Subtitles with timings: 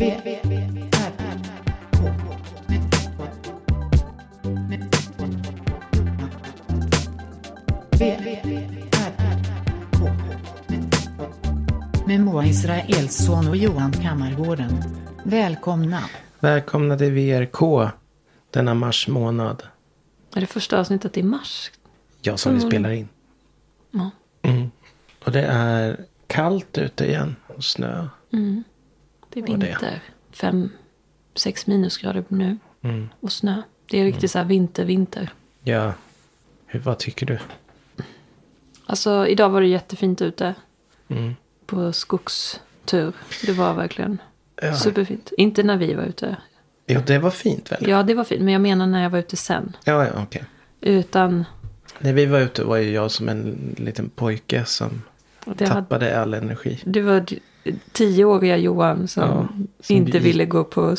[0.00, 0.10] Med
[12.20, 14.84] Moa Israelsson och Johan Kammargården.
[15.24, 16.02] Välkomna.
[16.38, 17.90] Välkomna till VRK
[18.50, 19.62] denna mars månad.
[20.34, 21.70] Är det första avsnittet i mars?
[22.22, 23.08] Ja, som vi spelar in.
[23.90, 24.10] Ja.
[24.42, 24.70] Mm.
[25.24, 28.08] Och det är kallt ute igen och snö.
[28.32, 28.64] Mm.
[29.30, 30.02] Det är vinter.
[30.32, 30.70] Fem,
[31.34, 32.56] sex minusgrader nu.
[32.82, 33.08] Mm.
[33.20, 33.62] Och snö.
[33.90, 35.32] Det är riktigt så här vinter, vinter.
[35.64, 35.92] Ja,
[36.66, 37.38] Hur, vad tycker du?
[38.86, 40.54] Alltså idag var det jättefint ute.
[41.08, 41.34] Mm.
[41.66, 43.12] På skogstur.
[43.46, 44.18] Det var verkligen
[44.62, 44.76] Ja.
[44.76, 45.32] superfint.
[45.36, 46.36] Inte när vi var ute.
[46.86, 47.88] ja, det var fint väl?
[47.88, 48.42] Ja, det var fint.
[48.42, 49.76] Men jag menar när jag var ute sen.
[49.84, 50.44] Ja, ja okej.
[50.80, 51.44] Utan
[51.98, 55.02] När vi var ute var ju jag som en liten pojke som
[55.44, 56.80] det hade, tappade all energi.
[56.84, 57.26] det var
[57.92, 59.48] tioåriga Johan som, Ja,
[59.80, 60.96] som inte gick- ville gå på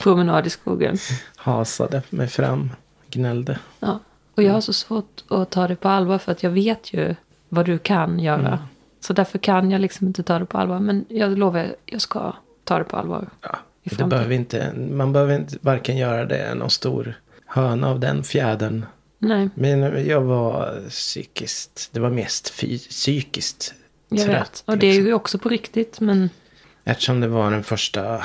[0.00, 0.96] promenad i skogen.
[1.36, 2.70] Hasade mig fram,
[3.10, 3.58] gnällde.
[3.80, 3.98] Ja.
[4.34, 7.14] Och jag har så svårt att ta det på allvar för att jag vet ju
[7.48, 8.48] vad du kan göra.
[8.48, 8.58] Mm.
[9.00, 10.80] Så därför kan jag liksom inte ta det på allvar.
[10.80, 12.34] Men jag lovar, jag ska
[12.64, 13.28] ta det på allvar.
[13.40, 17.14] Ja, det behöver inte, man behöver inte varken göra det någon stor
[17.46, 18.84] höna av den fjädern.
[19.18, 23.74] Nej, Men jag var psykiskt, det var mest fy, psykiskt
[24.16, 24.40] jag trött.
[24.40, 24.62] vet.
[24.66, 25.06] Och det är liksom.
[25.06, 26.00] ju också på riktigt.
[26.00, 26.30] Men
[26.84, 28.22] Eftersom det var den första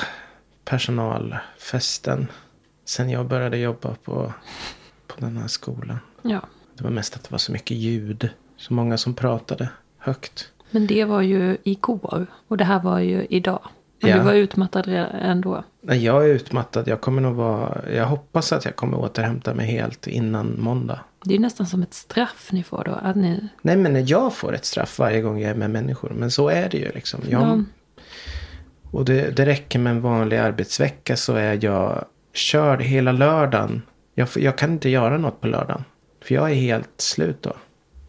[0.64, 2.26] personalfesten
[2.84, 4.32] sen jag började jobba på,
[5.06, 5.98] på den här skolan.
[6.22, 6.40] ja.
[6.74, 8.28] Det var mest att det var så mycket ljud.
[8.56, 10.50] Så många som pratade högt.
[10.70, 12.26] Men det var ju igår.
[12.48, 13.60] Och det här var ju idag.
[14.00, 14.16] Men Ja.
[14.16, 14.84] du var utmattad
[15.20, 15.64] ändå.
[15.80, 16.88] Nej, jag är utmattad.
[16.88, 17.78] Jag kommer nog vara...
[17.94, 21.00] Jag hoppas att jag kommer återhämta mig helt innan måndag.
[21.24, 22.92] Det är ju nästan som ett straff ni får då.
[23.02, 26.10] Att ni, Nej, men jag får ett straff varje gång jag är med människor.
[26.16, 27.20] Men så är det ju liksom.
[27.28, 27.58] Jag, Ja.
[28.90, 33.82] Och det, det räcker med en vanlig arbetsvecka så är jag körd hela lördagen.
[34.14, 35.84] Jag, jag kan inte göra något på lördagen.
[36.24, 37.52] För jag är helt slut då.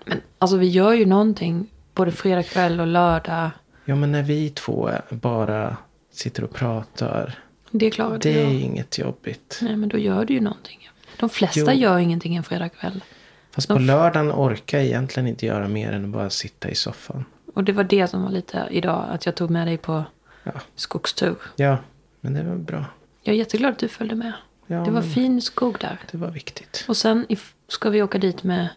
[0.05, 1.67] men alltså vi gör ju någonting.
[1.93, 3.49] Både fredag kväll och lördag.
[3.89, 5.77] Ja, men när vi två bara
[6.11, 7.39] sitter och pratar.
[7.71, 8.49] Det klarar Det är ja.
[8.49, 9.59] inget jobbigt.
[9.61, 10.89] Nej, men då gör du ju någonting.
[11.19, 11.81] De flesta Jo.
[11.81, 13.03] gör ingenting en fredag kväll.
[13.51, 16.75] Fast De på lördagen orkar jag egentligen inte göra mer än att bara sitta i
[16.75, 17.25] soffan.
[17.55, 19.05] Och det var det som var lite idag.
[19.09, 20.03] Att jag tog med dig på
[20.43, 21.35] Ja, skogstur.
[21.55, 21.77] ja
[22.21, 22.85] men det var bra.
[23.23, 24.33] Jag är jätteglad att du följde med.
[24.67, 25.99] Ja, det var fin skog där.
[26.11, 26.85] Det var viktigt.
[26.87, 27.25] Och sen
[27.67, 28.67] ska vi åka dit med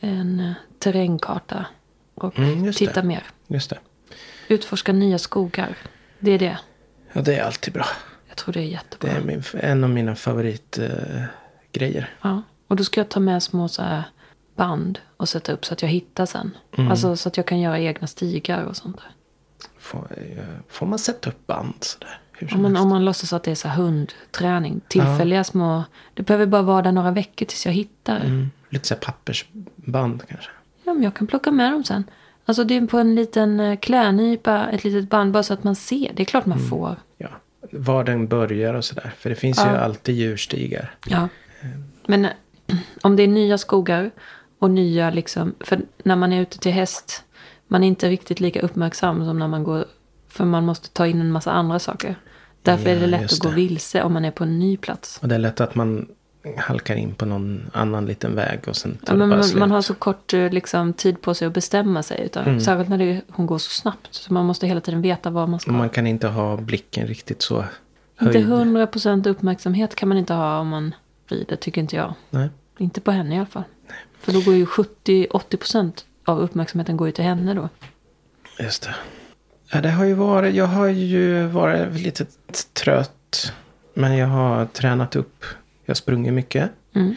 [0.00, 1.66] en eh, terrängkarta.
[2.14, 3.06] Och Mm, titta det.
[3.06, 3.22] mer.
[3.46, 3.78] Just det.
[4.48, 5.76] Utforska nya skogar.
[6.18, 6.58] Det är det.
[7.12, 7.86] Ja, det är alltid bra.
[8.28, 9.10] Jag tror det är Det jättebra.
[9.10, 11.28] är min, en av mina favoritgrejer.
[11.72, 12.10] Grejer.
[12.22, 12.42] Ja.
[12.68, 14.02] Och då ska jag ta med små så här
[14.56, 16.56] band och sätta upp så att jag hittar sen.
[16.78, 16.90] Mm.
[16.90, 19.10] Alltså så att jag kan göra egna stigar och sånt där.
[19.78, 22.18] får, eh, får man sätta upp band sådär?
[22.54, 24.80] Om man, om man låtsas att det är så hundträning.
[24.88, 25.84] Tillfälliga små.
[26.14, 28.16] Det behöver bara vara där några veckor tills jag hittar.
[28.20, 30.50] mm, lite så pappersband kanske.
[30.84, 32.04] Ja, men jag kan plocka med dem sen.
[32.44, 35.74] Alltså det är på en liten eh, klädnypa, ett litet band bara så att man
[35.76, 36.12] ser.
[36.14, 36.70] Det är klart man Mm.
[36.70, 36.96] får.
[37.18, 37.28] Ja,
[37.72, 39.12] var den börjar och sådär.
[39.18, 39.76] För det finns ju Ja.
[39.78, 40.94] alltid djurstigar.
[41.06, 41.28] Ja.
[42.06, 42.30] Men eh,
[43.02, 44.10] om det är nya skogar
[44.58, 45.54] och nya liksom.
[45.60, 47.24] För när man är ute till häst.
[47.68, 49.84] Man är inte riktigt lika uppmärksam som när man går.
[50.28, 52.16] För man måste ta in en massa andra saker.
[52.62, 55.18] Därför är det Ja, lätt att gå vilse om man är på en ny plats.
[55.22, 56.08] Och det är lätt att man
[56.56, 59.82] halkar in på någon annan liten väg och sen tar Ja, men man, man har
[59.82, 62.22] så kort eh, liksom, tid på sig att bestämma sig.
[62.24, 62.60] Utan, Mm.
[62.60, 64.08] Särskilt när det, hon går så snabbt.
[64.10, 67.06] Så man måste hela tiden veta vad man ska Och man kan inte ha blicken
[67.06, 67.64] riktigt så
[68.22, 68.46] Inte höjd.
[68.46, 70.94] 100% uppmärksamhet kan man inte ha om man
[71.28, 72.14] rider, tycker inte jag.
[72.30, 72.48] Nej.
[72.78, 73.64] Inte på henne i alla fall.
[74.20, 75.92] För då går ju 70-80%
[76.24, 77.68] av uppmärksamheten går ju till henne då.
[78.58, 78.94] Just det.
[79.72, 82.26] Ja, det har ju varit, jag har ju varit lite
[82.72, 83.52] trött.
[83.94, 85.44] Men jag har tränat upp.
[85.84, 86.70] Jag har sprungit mycket.
[86.94, 87.16] Mm.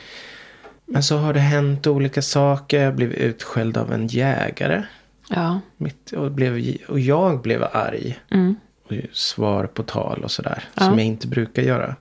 [0.86, 2.84] Men så har det hänt olika saker.
[2.84, 4.84] Jag blev utskälld av en jägare.
[5.30, 5.59] Ja.
[5.78, 8.20] Mitt, och, blev, och jag blev arg.
[8.31, 8.56] Mm.
[8.84, 10.63] Och svar på tal och sådär.
[10.74, 10.84] Ja.
[10.84, 11.95] Som jag inte brukar göra.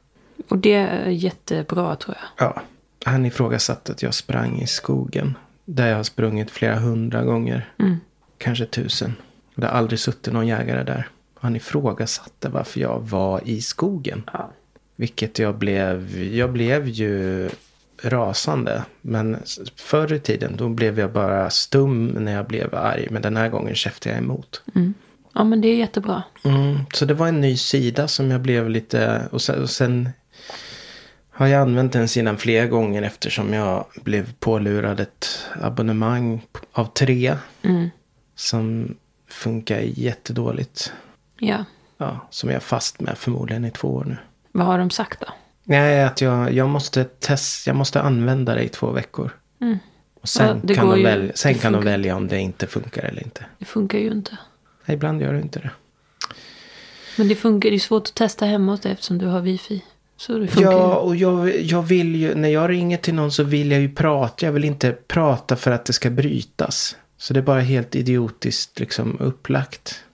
[0.49, 2.47] Och det är jättebra tror jag.
[2.47, 2.62] Ja.
[3.05, 5.37] Han ifrågasatte att jag sprang i skogen.
[5.65, 7.73] Där jag har sprungit flera hundra gånger.
[7.79, 7.97] Mm.
[8.38, 9.15] Kanske tusen.
[9.55, 11.09] Det har aldrig suttit någon jägare där.
[11.41, 14.23] Han ifrågasatte varför jag var i skogen.
[14.33, 14.50] Ja.
[14.96, 16.23] Vilket jag blev.
[16.23, 17.49] Jag blev ju
[18.02, 18.85] rasande.
[19.00, 19.38] Men
[19.76, 23.08] förr i tiden då blev jag bara stum när jag blev arg.
[23.11, 24.62] Men den här gången käftade jag emot.
[24.75, 24.94] Mm.
[25.32, 26.23] Ja men det är jättebra.
[26.44, 29.29] Mm, så det var en ny sida som jag blev lite...
[29.31, 30.08] Och sen, och sen
[31.31, 35.26] har jag använt den sidan flera gånger eftersom jag blev pålurad ett
[35.62, 37.37] abonnemang av tre.
[37.62, 37.90] Mm.
[38.35, 38.94] Som
[39.29, 40.93] funkar jättedåligt.
[41.38, 41.64] Ja.
[41.99, 44.17] ja, som jag är fast med förmodligen i två år nu.
[44.56, 45.27] Vad har de sagt då?
[45.65, 49.31] Nej, att jag, jag, måste test, jag måste använda det i två veckor.
[49.61, 49.79] Mm.
[50.21, 53.03] Och sen Ja, kan, de, ju- välja, sen kan de välja om det inte funkar
[53.03, 53.45] eller inte.
[53.59, 54.39] Det funkar ju inte.
[54.85, 55.71] Nej, ibland gör det inte det.
[57.19, 59.85] Men det funkar, det är svårt att testa hemma hos dig eftersom du har wifi.
[60.17, 63.43] Så det funkar Ja, och jag, jag vill ju, när jag ringer till någon så
[63.43, 64.47] vill jag ju prata.
[64.47, 66.97] Jag vill inte prata för att det ska brytas.
[67.19, 70.05] Så det är bara helt idiotiskt liksom upplagt.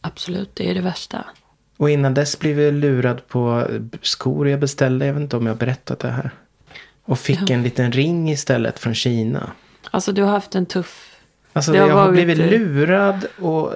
[0.00, 1.24] Absolut, det är det värsta.
[1.78, 3.66] Och innan dess blev jag lurad på
[4.02, 5.06] skor jag beställde.
[5.06, 6.30] Jag vet inte om jag har berättat det här.
[7.04, 7.54] Och fick Ja.
[7.54, 9.50] en liten ring istället från Kina.
[9.90, 11.16] Alltså du har haft en tuff...
[11.52, 13.72] Alltså har jag har blivit lurad och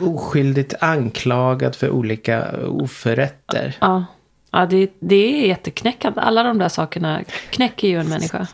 [0.00, 3.76] oskyldigt anklagad för olika oförrätter.
[3.80, 4.04] Ja,
[4.50, 6.20] ja det, det är jätteknäckande.
[6.20, 8.46] Alla de där sakerna knäcker ju en människa.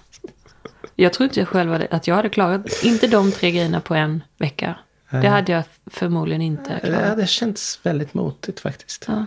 [0.97, 4.23] Jag tror inte jag själv att jag hade klarat, inte de tre grejerna på en
[4.38, 4.75] vecka.
[5.11, 7.09] Det hade jag förmodligen inte Det klarat.
[7.09, 9.05] hade känts väldigt motigt faktiskt.
[9.09, 9.27] Ja.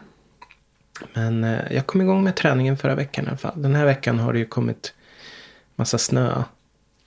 [1.14, 3.62] Men eh, jag kom igång med träningen förra veckan i alla fall.
[3.62, 4.94] Den här veckan har det ju kommit
[5.76, 6.44] massa snö.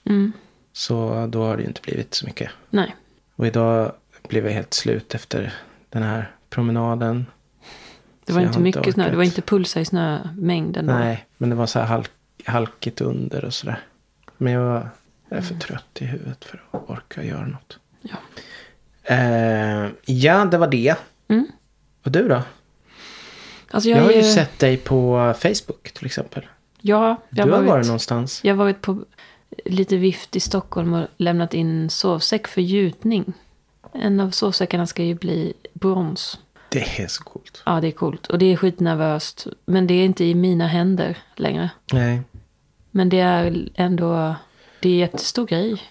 [0.05, 0.31] Mm,
[0.73, 2.51] Så då har det ju inte blivit så mycket.
[2.69, 2.95] nej,
[3.35, 3.91] Och idag
[4.27, 5.53] blev jag helt slut efter
[5.89, 7.25] den här promenaden.
[8.25, 9.03] det Så var jag inte mycket snö.
[9.03, 9.11] orkat.
[9.11, 10.85] Det var inte pulsa i snömängden.
[10.85, 10.93] då.
[10.93, 12.11] Nej, men det var så här halk,
[12.45, 13.79] halkigt under och sådär.
[14.37, 14.87] Men jag,
[15.29, 17.79] är för trött i huvudet för att orka göra något.
[18.01, 18.15] Ja.
[19.07, 20.95] Eh, ja, det var det.
[21.27, 21.47] Mm.
[22.03, 22.41] Och du då?
[23.71, 26.45] Alltså Jag, jag, har ju sett dig på Facebook till exempel.
[26.81, 28.39] Ja, jag Du har varit, varit någonstans.
[28.43, 29.05] Jag har varit på
[29.65, 33.33] lite vift i Stockholm och lämnat in sovsäck för gjutning.
[33.93, 36.39] En av sovsäckarna ska ju bli brons.
[36.69, 37.61] Det är så coolt.
[37.65, 38.27] Ja, det är coolt.
[38.27, 39.47] Och det är skitnervöst.
[39.65, 41.69] Men det är inte i mina händer längre.
[41.93, 42.21] Nej.
[42.91, 44.35] Men det är ändå...
[44.79, 45.81] Det är jättestor grej.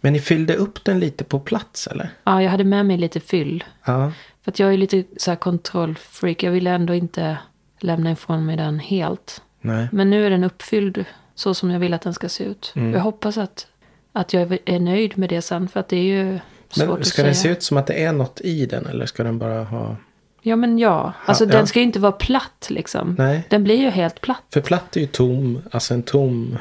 [0.00, 2.10] Men ni fyllde upp den lite på plats eller?
[2.24, 3.64] Ja, jag hade med mig lite fyll.
[3.84, 4.12] Ja.
[4.42, 6.42] För att jag är lite så här kontrollfreak.
[6.42, 7.38] Jag ville ändå inte
[7.80, 9.42] lämna ifrån mig den helt.
[9.60, 9.88] Nej.
[9.92, 11.04] Men nu är den uppfylld
[11.34, 12.72] så som jag vill att den ska se ut.
[12.76, 12.92] Mm.
[12.92, 13.66] Jag hoppas att,
[14.12, 15.68] att jag är nöjd med det sen.
[15.68, 16.38] För att det är ju
[16.68, 17.26] svårt Men att ska säga.
[17.26, 19.96] den se ut som att det är något i den eller ska den bara ha...
[20.42, 21.12] Ja, men ja.
[21.26, 21.66] Alltså Ja, den ja.
[21.66, 23.14] ska ju inte vara platt liksom.
[23.18, 23.46] Nej.
[23.50, 24.42] Den blir ju helt platt.
[24.52, 26.58] För platt är ju tom, alltså en tom...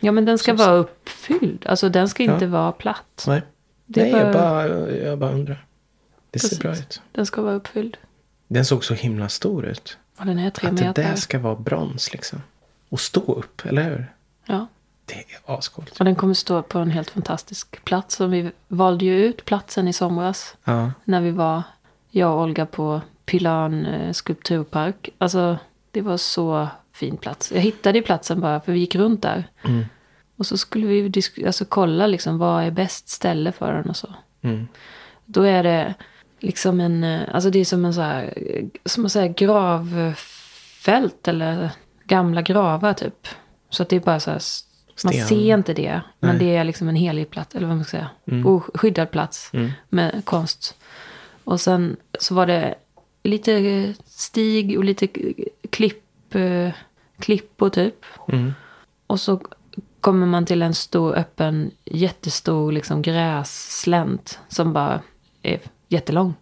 [0.00, 1.66] Ja, men den ska vara uppfylld.
[1.66, 2.34] Alltså den ska Ja.
[2.34, 3.24] inte vara platt.
[3.26, 3.42] Nej,
[3.86, 5.64] Det Nej är jag, bara- bara, jag bara undrar.
[6.30, 6.58] Det ser Precis.
[6.58, 7.02] bra ut.
[7.12, 7.96] Den ska vara uppfylld.
[8.48, 9.98] Den såg så himla stor ut.
[10.18, 11.02] Och den är tre Att det meter.
[11.02, 12.42] där ska vara brons liksom.
[12.88, 14.12] Och stå upp, eller hur?
[14.46, 14.66] Ja.
[15.04, 15.98] Det är ascoolt.
[15.98, 18.20] Och den kommer stå på en helt fantastisk plats.
[18.20, 20.56] Och vi valde ju ut platsen i somras.
[20.64, 20.92] Ja.
[21.04, 21.62] När vi var,
[22.10, 25.08] jag och Olga, på Pilan skulpturpark.
[25.18, 25.58] Alltså,
[25.90, 26.68] det var så
[26.98, 27.52] fin plats.
[27.52, 29.44] Jag hittade ju platsen bara för vi gick runt där.
[29.64, 29.84] Mm.
[30.36, 31.12] Och så skulle vi
[31.46, 34.08] alltså, kolla liksom vad är bäst ställe för den och så.
[34.42, 34.68] Mm.
[35.24, 35.94] Då är det
[36.40, 38.34] liksom en, eh, alltså det är som en så här,
[38.84, 41.70] som att säga gravfält eller
[42.04, 43.28] gamla gravar typ.
[43.70, 44.40] Så att det är bara så här,
[45.04, 45.26] man Sten.
[45.26, 46.00] ser inte det.
[46.20, 46.46] Men Nej.
[46.46, 48.10] det är liksom en helig plats, eller vad man ska säga.
[48.30, 48.46] Mm.
[48.46, 49.70] Oskyddad plats Mm.
[49.88, 50.76] med konst.
[51.44, 52.74] Och sen så var det
[53.22, 55.08] lite stig och lite
[55.70, 56.68] klipp, eh,
[57.18, 58.04] klippor typ.
[58.28, 58.54] Mm.
[59.06, 59.40] Och så
[60.00, 65.00] kommer man till en stor öppen, jättestor liksom grässlänt som bara
[65.42, 66.34] är jättelång.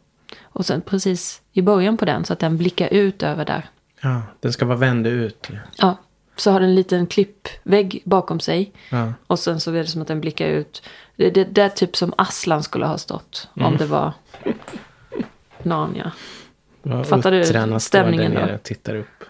[0.42, 3.68] Och sen precis i början på den så att den blickar ut över där.
[4.00, 5.48] Ja, den ska vara vänd ut.
[5.76, 5.96] Ja,
[6.36, 8.72] så har den en liten klippvägg bakom sig.
[8.90, 9.12] Ja.
[9.26, 10.82] Och sen så är det som att den blickar ut.
[11.16, 13.48] Det är det där typ som Aslan skulle ha stått.
[13.54, 14.12] Om det var
[15.62, 16.12] Narnia.
[16.82, 18.58] Ja, Fattar du stämningen då?
[18.62, 19.24] tittar upp.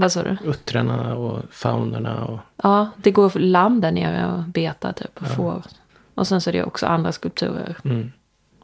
[0.00, 0.36] Vad sa du?
[0.44, 2.38] Uttrarna och faunerna och...
[2.62, 5.22] Ja, det går lamm där nere och betar typ.
[5.22, 5.62] Och får.
[6.14, 7.76] Och sen så är det också andra skulpturer.
[7.84, 8.12] Mm.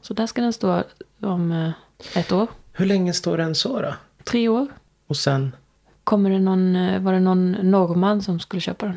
[0.00, 0.82] Så där ska den stå
[1.20, 1.70] om eh,
[2.18, 2.46] ett år.
[2.72, 3.94] Hur länge står den så då?
[4.24, 4.66] Tre år.
[5.06, 5.56] Och sen?
[6.04, 8.96] Kommer det någon, eh, var det någon norrman som skulle köpa den.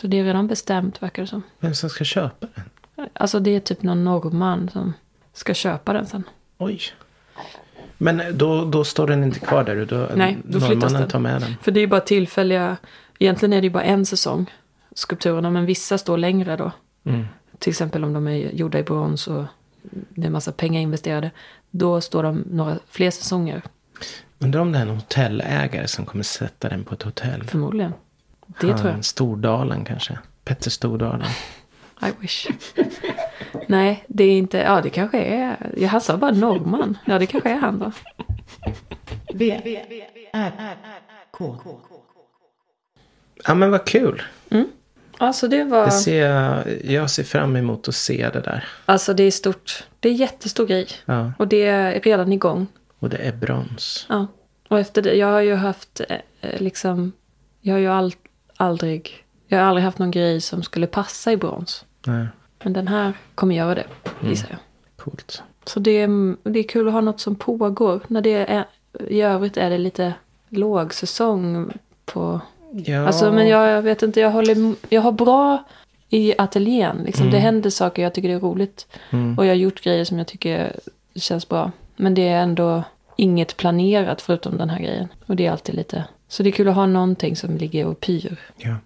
[0.00, 1.42] Så det är redan bestämt verkar det som.
[1.58, 2.64] Vem som ska köpa den?
[3.12, 4.92] Alltså det är typ någon norrman som
[5.32, 6.24] ska köpa den sen.
[6.58, 6.80] Oj.
[8.02, 9.84] Men då, då står den inte kvar där?
[9.84, 11.08] Då, Nej, då flyttas den.
[11.08, 11.54] tar med den?
[11.62, 12.76] För det är ju bara tillfälliga,
[13.18, 14.50] egentligen är det ju bara en säsong.
[14.94, 16.72] Skulpturerna, men vissa står längre då.
[17.04, 17.26] Mm.
[17.58, 19.44] Till exempel om de är gjorda i brons och
[19.82, 21.30] det är en massa pengar investerade.
[21.70, 23.62] Då står de några fler säsonger
[24.38, 27.44] Undrar om det är en hotellägare som kommer sätta den på ett hotell?
[27.44, 27.92] förmodligen.
[28.60, 29.04] Det Han, tror jag.
[29.04, 30.18] Stordalen kanske?
[30.44, 31.28] Petter Stordalen.
[32.02, 32.46] I wish.
[33.70, 36.98] Nej, det är inte, ja det kanske är, jag sa bara norrman.
[37.04, 37.92] Ja det kanske är han då.
[39.34, 39.60] V,
[40.32, 40.76] R,
[41.30, 41.56] K.
[43.44, 44.22] Ja men vad kul.
[44.50, 44.68] Mm.
[45.18, 45.84] Alltså det var...
[45.84, 48.68] Det ser jag, jag ser fram emot att se det där.
[48.86, 49.84] Alltså det är stort.
[50.00, 50.86] Det är jättestor grej.
[51.04, 51.32] Ja.
[51.38, 52.66] Och det är redan igång.
[52.98, 54.06] Och det är brons.
[54.08, 54.26] Ja.
[54.68, 57.12] Och efter det, jag har ju haft eh, liksom,
[57.60, 58.12] jag har ju all,
[58.56, 61.84] aldrig, jag har aldrig haft någon grej som skulle passa i brons.
[62.06, 62.26] Nej,
[62.64, 63.86] Men den här kommer göra det,
[64.28, 64.58] gissar jag.
[64.96, 65.42] coolt.
[65.64, 68.00] Så det, är- det är kul att ha något som pågår.
[68.08, 68.64] När det är,
[69.08, 70.14] I övrigt är det lite
[70.48, 71.70] lågsäsong
[72.04, 72.40] på...
[72.72, 75.64] Ja, Alltså, men jag, jag vet inte, jag, håller, jag har bra
[76.08, 77.02] i ateljén.
[77.06, 77.30] Liksom.
[77.30, 78.86] Det händer saker, jag tycker det är roligt.
[79.10, 79.38] Mm.
[79.38, 80.72] Och jag har gjort grejer som jag tycker
[81.14, 81.70] känns bra.
[81.96, 82.82] Men det är ändå
[83.16, 85.08] inget planerat förutom den här grejen.
[85.26, 86.04] Och det är alltid lite...
[86.28, 88.36] Så det är kul att ha någonting som ligger och pyr.
[88.56, 88.76] Ja.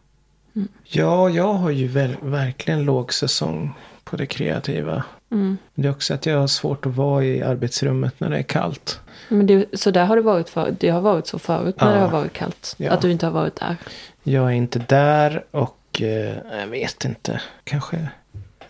[0.56, 0.68] Mm.
[0.84, 5.04] ja, jag har ju väl, verkligen låg säsong på det kreativa.
[5.30, 5.58] Mm.
[5.74, 9.00] Det är också att jag har svårt att vara i arbetsrummet när det är kallt.
[9.28, 11.94] Men det, så där har det varit för, Det har varit så förut när Ja.
[11.94, 12.74] det har varit kallt.
[12.78, 12.90] Ja.
[12.92, 13.76] Att du inte har varit där.
[14.22, 17.40] Jag är inte där och eh, jag vet inte.
[17.64, 17.96] Kanske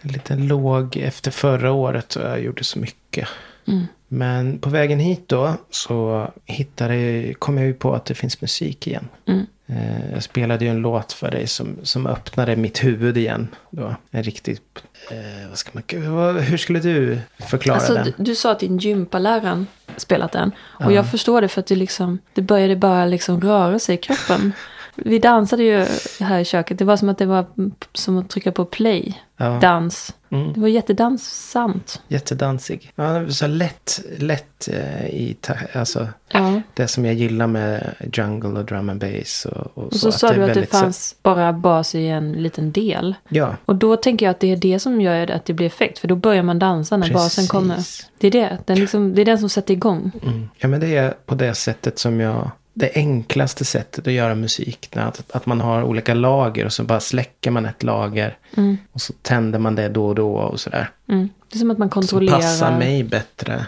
[0.00, 3.28] en liten låg efter förra året och jag gjorde så mycket.
[3.66, 3.86] Mm.
[4.14, 8.86] Men på vägen hit då så hittade, kom jag ju på att det finns musik
[8.86, 9.08] igen.
[9.26, 9.46] Mm.
[9.66, 13.48] Eh, Jag spelade ju en låt för dig som, som öppnade mitt huvud igen.
[13.70, 13.94] Då.
[14.10, 14.62] En riktigt,
[15.10, 18.04] eh, vad ska man, vad, hur skulle du förklara Alltså, den?
[18.04, 19.66] du, du sa att din gympaläraren
[19.96, 20.50] spelat den.
[20.58, 20.92] Och Ja.
[20.92, 24.52] jag förstår det för att det, liksom, det började bara liksom röra sig i kroppen.
[24.96, 25.86] Vi dansade ju
[26.20, 26.78] här i köket.
[26.78, 27.46] Det var som att det var
[27.92, 29.20] som att trycka på play.
[29.36, 29.58] Ja.
[29.62, 30.14] Dans.
[30.30, 30.52] Mm.
[30.52, 32.02] Det var jättedanssamt.
[32.08, 32.92] Jättedansig.
[32.94, 35.36] Ja, så lätt, lätt eh, i,
[35.72, 36.60] alltså Ja.
[36.74, 39.46] det som jag gillar med jungle och drum and bass.
[39.50, 42.06] Och, och, Och så, sa är du att det väldigt så- fanns bara bas i
[42.08, 43.14] en liten del.
[43.28, 45.98] Ja, Och då tänker jag att det är det som gör att det blir effekt.
[45.98, 47.50] För då börjar man dansa när basen Precis.
[47.50, 47.78] kommer.
[48.18, 48.58] Det är det.
[48.64, 50.10] Den liksom, det är den som sätter igång.
[50.22, 50.48] mm.
[50.56, 52.50] ja, men det är på det sättet som jag...
[52.74, 54.88] Det enklaste sättet att göra musik.
[54.96, 58.38] Att, att man har olika lager och så bara släcker man ett lager.
[58.56, 58.76] Mm.
[58.92, 60.90] Och så tänder man det då och då och sådär.
[61.08, 61.28] Mm.
[61.48, 62.36] Det är som att man Som kontrollerar.
[62.36, 63.66] passar mig bättre.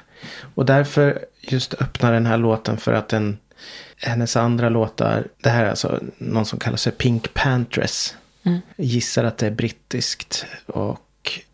[0.55, 3.39] Och därför just öppnar den här låten för att den,
[3.97, 8.17] hennes andra låtar, det här är alltså någon som kallar sig Pink Pantress.
[8.43, 8.59] Mm.
[8.77, 10.47] Gissar att det är brittiskt.
[10.67, 11.01] Och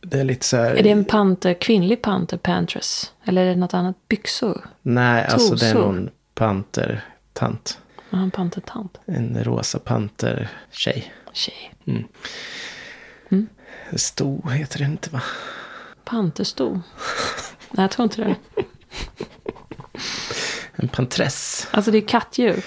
[0.01, 0.75] det är lite så här.
[0.75, 3.13] Är det en panter, kvinnlig panter, pantress?
[3.25, 3.97] Eller är det något annat?
[4.09, 4.67] Byxor?
[4.83, 5.93] Nej, alltså det är Trosor?
[5.93, 6.11] någon
[7.35, 7.79] pantertant.
[8.11, 9.01] Ja, en pantertant.
[9.07, 11.13] En rosa pantertjej.
[11.33, 11.75] Tjej.
[13.97, 15.23] Sto heter det inte va?
[16.05, 16.71] Pantersto?
[17.71, 18.37] Nej, jag tror inte det.
[20.75, 21.69] En pantress.
[21.71, 22.65] Alltså det är kattdjur.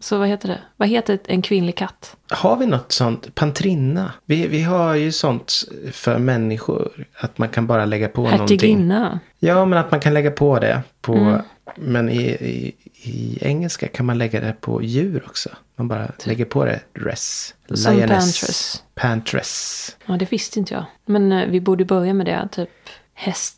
[0.00, 0.58] Så vad heter det?
[0.76, 2.16] Vad heter en kvinnlig katt?
[2.30, 3.34] Har vi något sånt?
[3.34, 4.12] Pantrinna?
[4.24, 5.52] Vi, vi har ju sånt
[5.92, 7.06] för människor.
[7.20, 8.40] Att man kan bara lägga på någonting.
[8.40, 9.20] Hertiginna.
[9.38, 10.82] Ja, men att man kan lägga på det.
[11.00, 11.40] På, Mm.
[11.76, 12.74] Men i, i,
[13.10, 15.48] i engelska kan man lägga det på djur också.
[15.76, 16.80] Man bara lägger på det.
[17.04, 17.54] Dress.
[17.74, 18.08] Som Lioness.
[18.10, 18.82] pantress.
[18.94, 19.96] Pantress.
[20.06, 20.84] Ja, det visste inte jag.
[21.06, 22.48] Men eh, vi borde börja med det.
[22.52, 22.70] Typ
[23.14, 23.54] häst.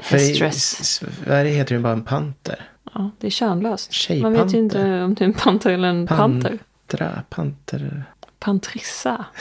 [0.00, 1.00] För i Hästdress.
[1.24, 2.70] Sverige heter det bara en panter.
[2.94, 4.10] Ja, det är könlöst.
[4.22, 6.58] Man vet ju inte om det är en panter eller en panter.
[6.88, 8.04] Pantra, panter.
[8.38, 9.24] Pantrissa.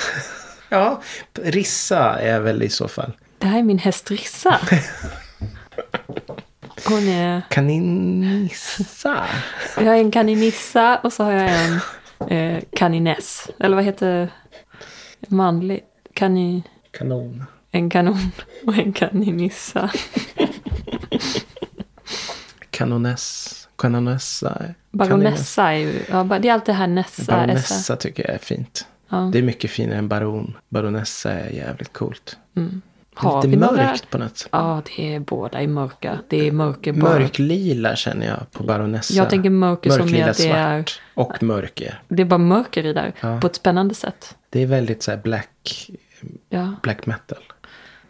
[0.74, 1.01] Ja,
[1.33, 3.12] rissa är väl i så fall.
[3.38, 4.60] Det här är min häst Rissa.
[6.88, 7.41] Hon är...
[7.50, 9.25] Kaninissa.
[9.77, 11.79] Jag har en kaninissa och så har jag en
[12.29, 13.48] eh, kaniness.
[13.60, 14.29] Eller vad heter
[15.27, 15.83] manlig?
[16.13, 16.63] Kanin...
[16.91, 17.43] Kanon.
[17.71, 18.31] En kanon
[18.67, 19.91] och en kaninissa.
[22.81, 23.67] Kanoness.
[23.77, 24.61] Kanonessa.
[24.91, 26.00] Baronessa är ju...
[26.09, 27.21] Ja, det är alltid det här Nessa.
[27.21, 27.31] Essa.
[27.31, 28.85] Baronessa tycker jag är fint.
[29.09, 29.29] Ja.
[29.33, 30.57] Det är mycket finare än baron.
[30.69, 32.38] Baronessa är jävligt coolt.
[33.13, 34.50] Har Lite vi några- mörkt på något sätt.
[34.51, 36.19] Ja, det är båda i mörka.
[36.27, 37.19] Det är mörker bara.
[37.19, 39.13] Mörklila känner jag på baronessa.
[39.13, 41.01] Jag tänker mörker som är att det är, svart.
[41.13, 42.01] Och mörker.
[42.07, 43.13] det är bara mörker i där.
[43.21, 43.39] Ja.
[43.41, 44.35] På ett spännande sätt.
[44.50, 45.89] Det är väldigt så här black,
[46.50, 46.73] Ja.
[46.83, 47.43] black metal.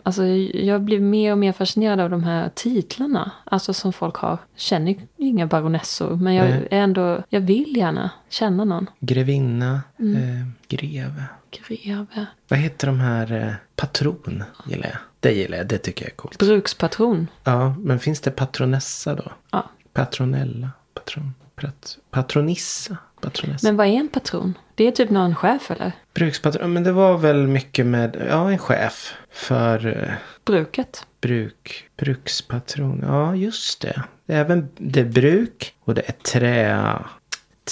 [0.03, 3.31] Alltså, jag blir mer och mer fascinerad av de här titlarna.
[3.43, 4.37] Alltså som folk har.
[4.55, 6.15] Känner inga baronessor.
[6.15, 8.89] Men jag är ändå, jag vill gärna känna någon.
[8.99, 9.81] Grevinna.
[9.99, 10.15] Mm.
[10.15, 11.23] Eh, greve.
[11.51, 12.25] Greve.
[12.47, 13.31] Vad heter de här?
[13.33, 14.97] Eh, patron gillar jag.
[15.19, 15.67] Det gillar jag.
[15.67, 16.39] Det tycker jag är coolt.
[16.39, 17.27] Brukspatron.
[17.43, 19.31] Ja, men finns det patronessa då?
[19.51, 19.69] Ja.
[19.93, 20.69] Patronella?
[20.93, 22.97] Patron, pat, patronissa?
[23.21, 23.67] Patronessa?
[23.67, 24.57] Men vad är en patron?
[24.75, 25.91] Det är typ någon chef eller?
[26.13, 30.13] Brukspatron, men det var väl mycket med, ja en chef för eh,
[30.45, 31.07] Bruket.
[31.21, 33.03] bruk, brukspatron.
[33.07, 34.03] Ja, just det.
[34.25, 36.93] Det är Även det är bruk och det är trä,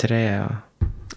[0.01, 0.47] trä,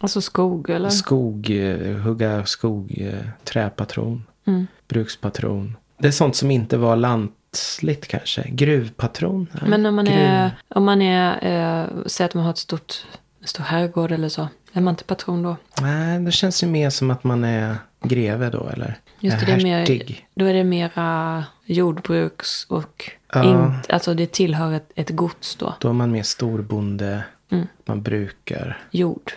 [0.01, 0.89] Alltså skog eller?
[0.89, 4.67] skog, eh, hugga skog, eh, träpatron, Mm.
[4.89, 5.77] brukspatron.
[5.99, 8.49] Det är sånt som inte var lantligt kanske.
[8.49, 9.47] Gruvpatron.
[9.67, 12.95] Men om man gruv- är, om man är, eh, säg att man har ett stort
[13.43, 14.49] Det står herrgård eller så.
[14.73, 15.57] Är man inte patron då?
[15.81, 18.95] Nej, det känns ju mer som att man är greve då, eller?
[19.21, 23.45] Just det, det är mer, då är det mera jordbruks och Ja.
[23.45, 25.75] inte, alltså det tillhör ett, ett gods då.
[25.81, 27.25] Då är man mer storbonde.
[27.51, 27.67] Mm.
[27.85, 28.79] Man brukar.
[28.91, 29.33] Jord.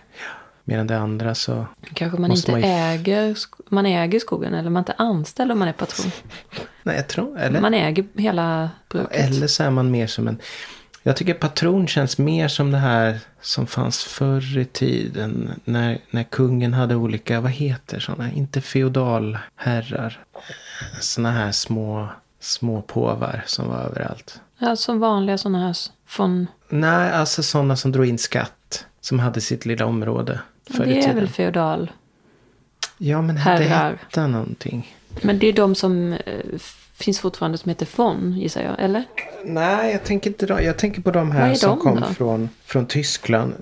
[0.64, 1.66] Medan det andra så...
[1.94, 3.38] Kanske man inte man ju- äger,
[3.70, 6.12] man äger skogen eller man är inte anställd om man är patron.
[6.84, 7.40] Nej, jag tror...
[7.40, 7.62] Eller?
[7.62, 9.12] Man äger hela bruket.
[9.34, 10.40] Eller så är man mer som en...
[11.08, 15.52] Jag tycker patron känns mer som det här som fanns förr i tiden.
[15.66, 18.32] När, när kungen hade olika, vad heter sådana?
[18.32, 20.20] Inte feodalherrar.
[21.02, 22.08] Sådana här små,
[22.40, 24.40] små påvar som var överallt.
[24.58, 26.48] Ja, som vanliga sådana här från...
[26.70, 28.86] Nej, alltså sådana som drog in skatt.
[29.02, 31.92] Som hade sitt lilla område förr Det är väl feodal.
[32.98, 33.98] Ja, men det herrar.
[34.02, 34.96] hette någonting.
[35.22, 36.20] Men det är de som eh,
[36.96, 38.76] finns fortfarande som heter fon, gissar jag.
[38.80, 39.04] Eller?
[39.44, 40.62] Nej, jag tänker inte då.
[40.62, 42.08] Jag tänker på de här som de kom då?
[42.08, 43.54] från, från Tyskland.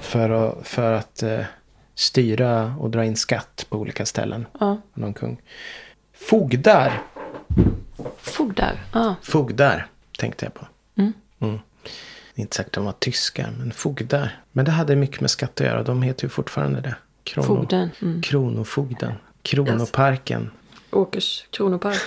[0.00, 1.40] För att, för att eh,
[1.94, 4.46] styra och dra in skatt på olika ställen.
[4.60, 4.80] Ja.
[4.94, 5.40] Någon kung.
[6.14, 7.02] Fogdar.
[8.18, 8.84] Fogdar.
[8.92, 9.14] Ja.
[9.22, 9.86] Fogdar
[10.18, 10.66] tänkte jag på.
[10.96, 11.12] Mm.
[11.40, 11.58] Mm.
[12.34, 14.40] Inte säkert de var tyskar, men fogdar.
[14.52, 15.82] Men det hade mycket med skatt att göra.
[15.82, 16.94] De heter ju fortfarande det.
[17.24, 17.90] Krono, Fogden.
[18.02, 18.22] Mm.
[18.22, 19.12] Kronofogden.
[19.42, 20.50] Kronoparken.
[20.90, 22.00] Åkers kronopark.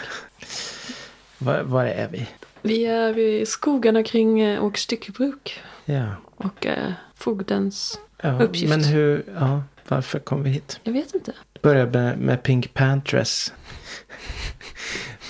[1.37, 2.27] Var, var är vi?
[2.61, 5.61] Vi är i skogarna kring eh, Åkers styckebruk.
[5.85, 6.15] Ja.
[6.35, 7.99] Och eh, fogdens...
[8.21, 8.69] ja Uppgift.
[8.69, 10.79] Men hur, ja, varför kom vi hit?
[10.83, 11.33] Jag vet inte.
[11.61, 13.51] började med, med Pink Panthers.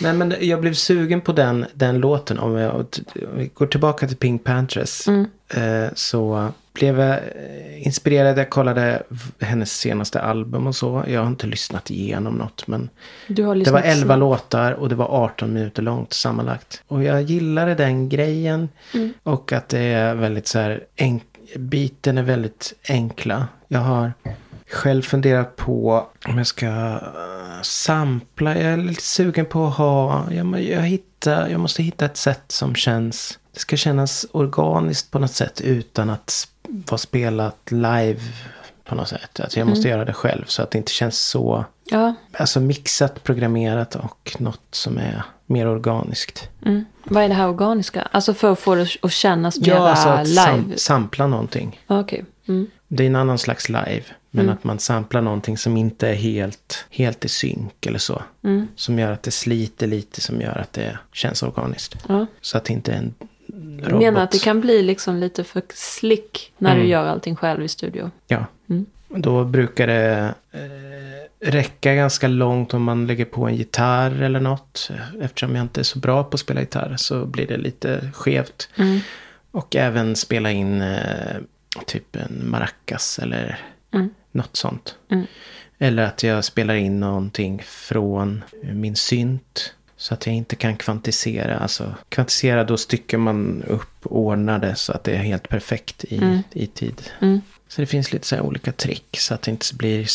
[0.04, 2.40] Nej men jag blev sugen på den, den låten.
[2.40, 2.88] Om jag om
[3.36, 5.08] vi går tillbaka till Pink Panthers.
[5.08, 5.26] Mm.
[5.50, 8.38] Eh, så blev jag eh, inspirerad.
[8.38, 9.04] Jag kollade
[9.40, 11.04] hennes senaste album och så.
[11.08, 12.68] Jag har inte lyssnat igenom något.
[12.68, 12.90] Men
[13.28, 14.20] det var 11 snabbt.
[14.20, 16.84] låtar och det var 18 minuter långt sammanlagt.
[16.88, 18.70] Och jag gillade den grejen.
[18.94, 19.14] Mm.
[19.24, 20.84] Och att det är väldigt så här,
[21.56, 23.48] biten är väldigt enkla.
[23.68, 24.14] Jag har
[24.74, 28.56] själv funderat på om jag ska uh, sampla.
[28.58, 32.44] Jag är lite sugen på att ha, jag, jag, hittar, jag måste hitta ett sätt
[32.48, 38.20] som känns, det ska kännas organiskt på något sätt utan att vara spelat live
[38.86, 39.40] på något sätt.
[39.40, 42.14] Att jag måste göra det själv så att det inte känns så Ja.
[42.38, 46.50] Alltså mixat, programmerat och något som är mer organiskt.
[46.66, 46.86] Mm.
[47.04, 48.02] Vad är det här organiska?
[48.12, 50.42] Alltså för att få det att kännas mera Ja, alltså att live?
[50.42, 51.80] sam- sampla någonting.
[51.88, 52.26] Okej.
[52.48, 52.68] Mm.
[52.88, 54.04] Det är en annan slags live.
[54.36, 58.24] Men att man samplar någonting som inte är helt, helt i synk eller så.
[58.44, 58.68] Mm.
[58.76, 61.96] Som gör att det sliter lite, som gör att det känns organiskt.
[62.08, 62.26] Ja.
[62.42, 63.14] Så att det inte är en
[63.82, 64.02] Jag robot.
[64.04, 67.68] menar att det kan bli liksom lite för slick när du gör allting själv i
[67.68, 68.12] studio.
[68.28, 68.46] Ja.
[68.70, 68.86] Mm.
[69.10, 74.92] Då brukar det eh, räcka ganska långt om man lägger på en gitarr eller något.
[75.22, 78.70] Eftersom jag inte är så bra på att spela gitarr så blir det lite skevt.
[78.76, 79.00] Mm.
[79.52, 81.38] Och även spela in eh,
[81.86, 83.60] typ en maracas eller
[83.96, 84.10] Mm.
[84.34, 84.96] Något sånt.
[85.12, 85.26] Mm.
[85.80, 89.74] Eller att jag spelar in någonting från min synt.
[89.98, 91.58] Så att jag inte kan kvantisera.
[91.58, 96.18] Alltså kvantisera då stycker man upp ordnar det så att det är helt perfekt i,
[96.18, 96.44] Mm.
[96.52, 97.02] i tid.
[97.22, 97.42] Mm.
[97.68, 100.08] Så det finns lite så olika trick så att det inte blir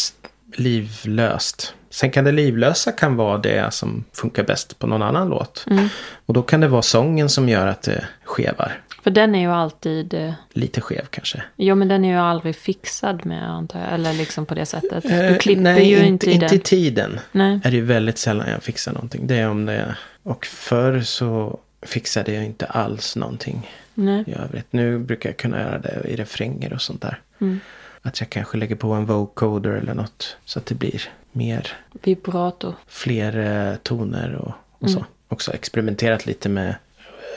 [0.56, 1.74] livlöst.
[1.90, 5.64] Sen kan det livlösa kan vara det som funkar bäst på någon annan låt.
[5.70, 5.88] Mm.
[6.26, 8.80] Och då kan det vara sången som gör att det skevar.
[9.08, 10.14] För den är ju alltid...
[10.14, 11.42] eh, Lite skev kanske.
[11.56, 13.92] Jo, men den är ju aldrig fixad med antar jag.
[13.92, 15.02] Eller liksom på det sättet.
[15.02, 16.60] Du Eh, klipper nej, ju inte, inte i inte i den.
[16.60, 17.20] tiden.
[17.32, 17.60] Nej.
[17.64, 19.26] Är det ju väldigt sällan jag fixar någonting.
[19.26, 19.98] Det är om det är.
[20.22, 24.24] Och förr så fixade jag inte alls någonting Nej.
[24.26, 24.66] i övrigt.
[24.70, 27.20] Nu brukar jag kunna göra det i refränger och sånt där.
[27.40, 27.60] Mm.
[28.02, 30.36] Att jag kanske lägger på en vocoder eller något.
[30.44, 32.74] Så att det blir mer Vibrato.
[32.86, 33.38] fler
[33.70, 34.52] eh, toner och,
[34.84, 35.04] och så.
[35.28, 36.74] Också experimenterat lite med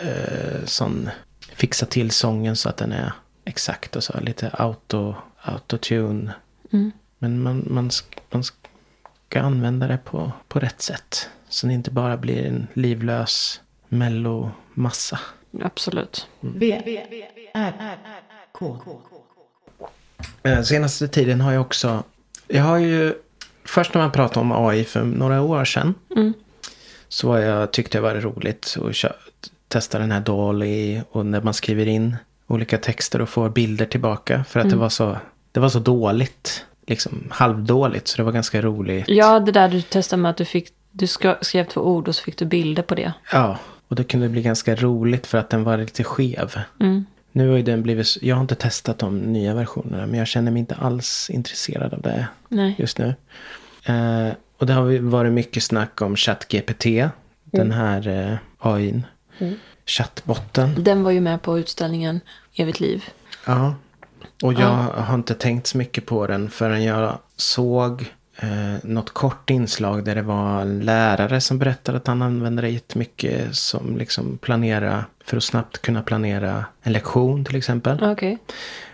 [0.02, 1.10] eh, sån,
[1.62, 3.14] fixa till sången så att den är
[3.46, 4.20] exakt och så.
[4.20, 6.34] Lite auto, autotune.
[6.74, 6.92] Mm.
[7.18, 7.90] Men man, man,
[8.32, 11.30] man ska använda det på, på rätt sätt.
[11.50, 15.20] Så det inte bara blir en livlös mellomassa.
[15.62, 16.28] Absolut.
[16.40, 16.82] V,
[17.54, 17.98] R,
[18.52, 18.78] K.
[20.44, 22.04] Eh, Senaste tiden har jag också...
[22.48, 23.14] Jag har ju...
[23.66, 25.94] Först när man pratade om AI för några år sedan.
[26.16, 26.34] Mm.
[27.08, 29.14] Så var jag, tyckte jag var det roligt att kö-
[29.72, 31.02] testa den här Dolly.
[31.12, 32.16] Och när man skriver in
[32.48, 34.44] olika texter och får bilder tillbaka.
[34.44, 34.78] För att Mm.
[34.78, 35.18] det, var så,
[35.52, 36.66] det var så dåligt.
[36.88, 38.08] Liksom halvdåligt.
[38.08, 39.06] Så det var ganska roligt.
[39.08, 40.68] Ja, det där du testade med att du fick...
[40.92, 41.08] Du
[41.42, 43.14] skrev två ord och så fick du bilder på det.
[43.32, 43.58] Ja,
[43.88, 46.56] och det kunde bli ganska roligt för att den var lite skev.
[46.80, 47.06] Mm.
[47.32, 50.52] Nu har ju den blivit, jag har inte testat de nya versionerna men jag känner
[50.52, 52.76] mig inte alls intresserad av det Nej.
[52.78, 53.16] just nu.
[53.86, 56.86] Eh, och det har varit mycket snack om ChatGPT,
[57.44, 59.06] den här eh, AIn,
[59.86, 60.84] chattbotten.
[60.84, 62.20] Den var ju med på utställningen
[62.56, 63.04] Evigt liv.
[63.46, 63.76] Ja,
[64.44, 68.50] Och jag har inte tänkt så mycket på den förrän jag såg eh,
[68.84, 73.56] något kort inslag där det var en lärare som berättade att han använde det jättemycket
[73.56, 78.04] som liksom planera, för att snabbt kunna planera en lektion till exempel.
[78.04, 78.38] Okej.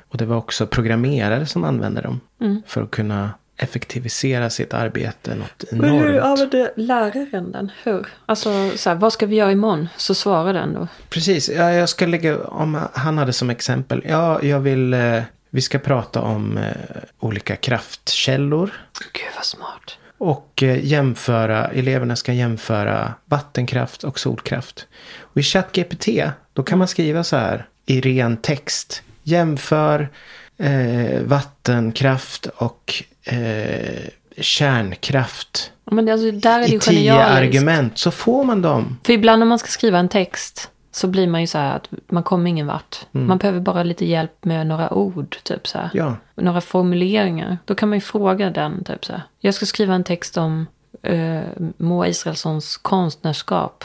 [0.10, 2.20] Och det var också programmerare som använde dem
[2.68, 6.24] för att kunna effektivisera sitt arbete något Men hur enormt.
[6.24, 7.72] använder läraren den?
[7.84, 8.08] Hur?
[8.26, 9.90] Alltså, så här, vad ska vi göra imorgon?
[9.98, 10.88] Så svarar den då.
[11.10, 15.62] Precis, ja, jag ska lägga, om han hade som exempel, ja, jag vill, eh, vi
[15.62, 16.72] ska prata om eh,
[17.20, 18.70] olika kraftkällor.
[19.14, 19.98] Gud vad smart.
[20.18, 24.88] Och eh, jämföra, eleverna ska jämföra vattenkraft och solkraft.
[25.20, 26.08] Och i ChatGPT,
[26.54, 29.04] då kan man skriva så här i ren text.
[29.24, 30.10] Jämför
[30.58, 35.72] eh, vattenkraft och eh, kärnkraft.
[35.86, 38.98] Ja, Men alltså, där är det I tio argument så får man dem.
[39.04, 41.90] För ibland när man ska skriva en text så blir man ju så här att
[42.08, 43.06] man kommer ingen vart.
[43.12, 45.90] Man behöver bara lite hjälp med några ord, typ så här.
[45.94, 47.58] Ja, Några formuleringar.
[47.66, 49.22] Då kan man ju fråga den, typ så här.
[49.40, 50.68] Jag ska skriva en text om
[51.10, 51.42] uh,
[51.78, 53.84] Moa Israelssons konstnärskap.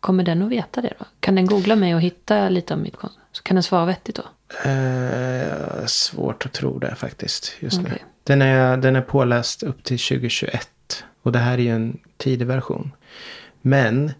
[0.00, 1.04] Kommer den att veta det då?
[1.20, 3.18] Kan den googla mig och hitta lite om mitt konst?
[3.32, 4.22] Så kan den svara vettigt då?
[4.64, 7.84] Eh, svårt att tro det faktiskt just nu.
[7.86, 8.04] Okej.
[8.24, 10.68] Den är, den är påläst upp till 2021.
[11.22, 12.92] Och det här är ju en tidig version.
[13.62, 14.12] Men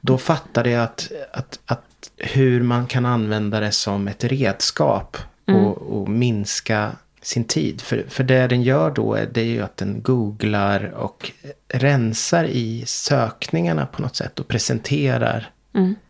[0.00, 5.16] då fattade jag att, att, att hur man kan använda det som ett redskap.
[5.54, 7.80] Och, och minska sin tid.
[7.80, 11.32] För, för det den gör då är, det är ju att den googlar och
[11.68, 14.40] rensar i sökningarna på något sätt.
[14.40, 15.50] Och presenterar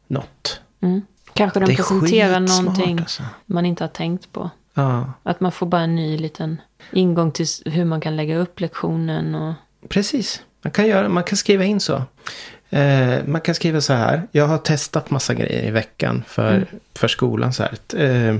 [0.06, 0.60] något.
[0.82, 1.02] Mm.
[1.36, 3.22] Kanske är presenterar någonting alltså.
[3.46, 4.50] man inte har tänkt på.
[4.74, 6.60] Ja, Att man får bara en ny liten
[6.92, 9.34] ingång till hur man kan lägga upp lektionen.
[9.34, 9.54] Och...
[9.88, 10.42] Precis.
[10.62, 12.02] Man kan, göra, man kan skriva in så.
[12.70, 14.22] Eh, man kan skriva så här.
[14.32, 17.52] Jag har testat massa grejer i veckan för, för skolan.
[17.52, 17.78] Så här.
[18.04, 18.36] Eh,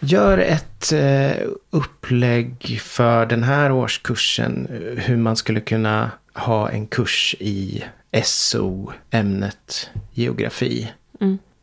[0.00, 4.68] gör ett eh, upplägg för den här årskursen.
[4.70, 7.84] eh, Hur man skulle kunna ha en kurs i
[8.24, 10.92] SO-ämnet geografi.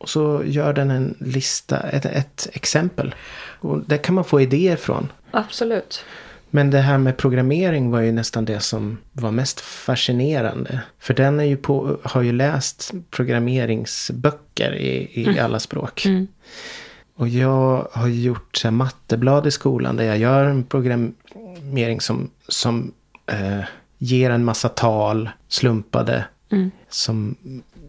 [0.04, 3.14] Och så gör den en lista, ett, ett exempel.
[3.60, 5.12] Och där kan man få idéer från.
[5.30, 6.04] Absolut.
[6.50, 10.80] Men det här med programmering var ju nästan det som var mest fascinerande.
[10.98, 16.06] För den är ju på, har ju läst programmeringsböcker i, i alla språk.
[17.16, 22.92] Och jag har gjort så matteblad i skolan där jag gör en programmering som, som
[23.26, 23.64] eh,
[23.98, 26.24] ger en massa tal, slumpade,
[26.88, 27.36] som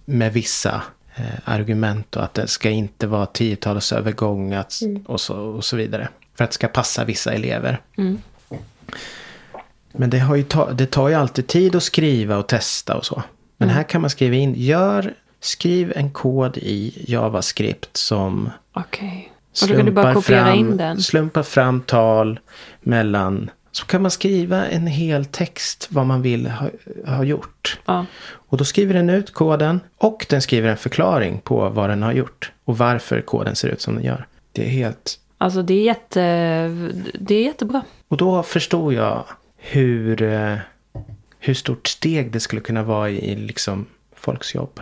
[0.05, 0.81] med vissa
[1.43, 6.07] argument och att det ska inte vara tiotals övergångat och, så, och så vidare.
[6.35, 7.81] För att det ska passa vissa elever.
[9.91, 13.05] Men det, har ju ta, det tar ju alltid tid att skriva och testa och
[13.05, 13.23] så.
[13.57, 18.49] Men här kan man skriva in, gör, skriv en kod i JavaScript som
[19.91, 21.01] bara slumpar fram, in den.
[21.01, 22.39] slumpar fram tal
[22.81, 26.69] mellan, så kan man skriva en hel text vad man vill ha,
[27.05, 27.79] ha gjort.
[27.85, 28.05] Ja.
[28.33, 32.13] Och då skriver den ut koden och den skriver en förklaring på vad den har
[32.13, 32.51] gjort.
[32.65, 34.27] Och varför koden ser ut som den gör.
[34.51, 36.21] Det är helt Alltså det är, jätte,
[37.19, 37.81] det är jättebra.
[38.07, 39.25] Och då förstod jag
[39.57, 40.57] hur, eh,
[41.39, 43.85] hur stort steg det skulle kunna vara i, liksom
[44.15, 44.81] folks jobb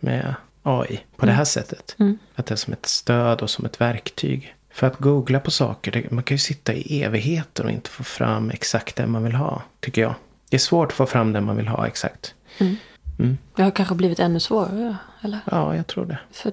[0.00, 1.96] med AI på det här sättet.
[2.34, 4.54] Att det är som ett stöd och som ett verktyg.
[4.74, 8.04] För att googla på saker, det, man kan ju sitta i evigheter och inte få
[8.04, 10.14] fram exakt det man vill ha, tycker jag.
[10.50, 12.34] Det är svårt att få fram det man vill ha exakt.
[13.56, 14.96] Det har kanske blivit ännu svårare.
[15.22, 15.38] Eller?
[15.50, 16.18] Ja, jag tror det.
[16.32, 16.52] För,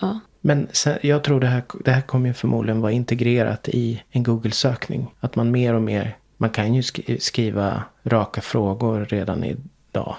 [0.00, 0.20] ja.
[0.40, 4.22] Men sen, jag tror det här, det här kommer ju förmodligen vara integrerat i en
[4.22, 5.14] Google-sökning.
[5.20, 10.16] Att man mer och mer, man kan ju sk- skriva raka frågor redan idag.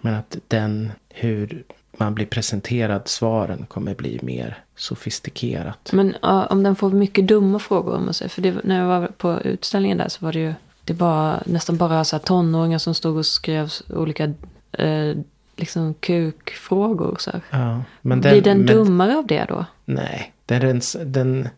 [0.00, 1.64] Men att den, hur
[1.98, 5.90] man blir presenterad svaren kommer bli mer sofistikerat.
[5.92, 8.28] Men ja, om den får mycket dumma frågor om man säger.
[8.28, 10.54] För det, när jag var på utställningen där så var det ju
[10.84, 14.24] det var nästan bara så här tonåringar som stod och skrev olika
[14.72, 15.16] eh,
[15.56, 17.16] liksom kukfrågor.
[17.18, 17.30] Så.
[17.50, 19.64] Ja, men Blir den men- dummare av det då?
[19.84, 21.48] Nej, den, den,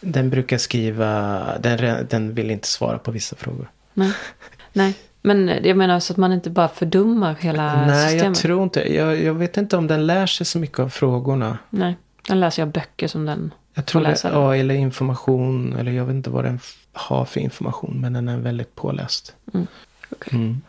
[0.00, 3.70] den brukar skriva, den, den vill inte svara på vissa frågor.
[3.94, 4.12] Nej.
[4.72, 4.94] Nej.
[5.22, 8.38] Men jag menar så att man inte bara fördummar hela Nej, jag systemet.
[8.38, 11.58] tror inte, jag, jag vet inte om den lär sig så mycket av frågorna.
[11.70, 11.96] Nej.
[12.28, 16.14] Den läser jag böcker som den Jag tror det, ja, eller information, eller jag vet
[16.14, 16.60] inte vad den
[16.92, 19.34] har för information, men den är väldigt påläst.
[20.10, 20.32] Okej.
[20.38, 20.60] Mm.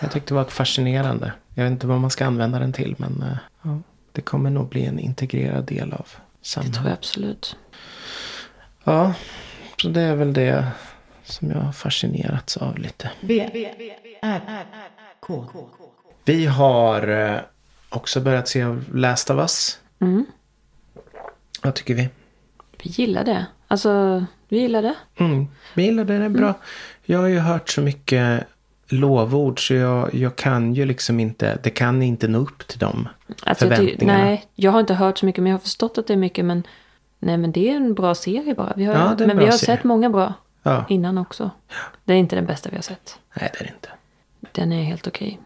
[0.00, 1.32] Jag tyckte det var fascinerande.
[1.54, 3.78] Jag vet inte vad man ska använda den till, men eh, ja,
[4.12, 6.98] det kommer nog bli en integrerad del av Det tror jag samhället.
[6.98, 7.56] absolut.
[8.84, 9.14] Ja,
[9.82, 10.66] så det är väl det
[11.24, 13.10] som jag har fascinerats av lite.
[13.20, 13.50] V,
[14.22, 14.64] R,
[15.20, 15.44] K.
[16.24, 17.38] Vi har eh,
[17.88, 19.78] också börjat se Last of Us.
[20.00, 20.26] Mm.
[21.62, 22.08] Vad tycker vi?
[22.82, 23.46] Vi gillar det.
[23.68, 24.94] Alltså, vi gillar det.
[25.16, 25.46] Mm.
[25.74, 26.54] Jag gillar det, det är bra.
[27.04, 28.44] Jag har ju hört så mycket
[28.88, 33.08] lovord så jag, jag kan ju liksom inte, det kan inte nå upp till dem
[33.42, 34.24] Alltså, jag förväntningarna.
[34.24, 36.44] nej, jag har inte hört så mycket men jag har förstått att det är mycket.
[36.44, 36.62] Men
[37.18, 38.72] nej, men det är en bra serie bara.
[38.76, 39.76] Vi har, Ja, det är en men bra vi har serie.
[39.76, 40.32] sett många bra
[40.64, 40.84] Ja.
[40.88, 41.50] innan också.
[42.04, 43.18] Det är inte den bästa vi har sett.
[43.40, 43.88] Nej, det är det inte.
[44.52, 45.40] Den är helt okej.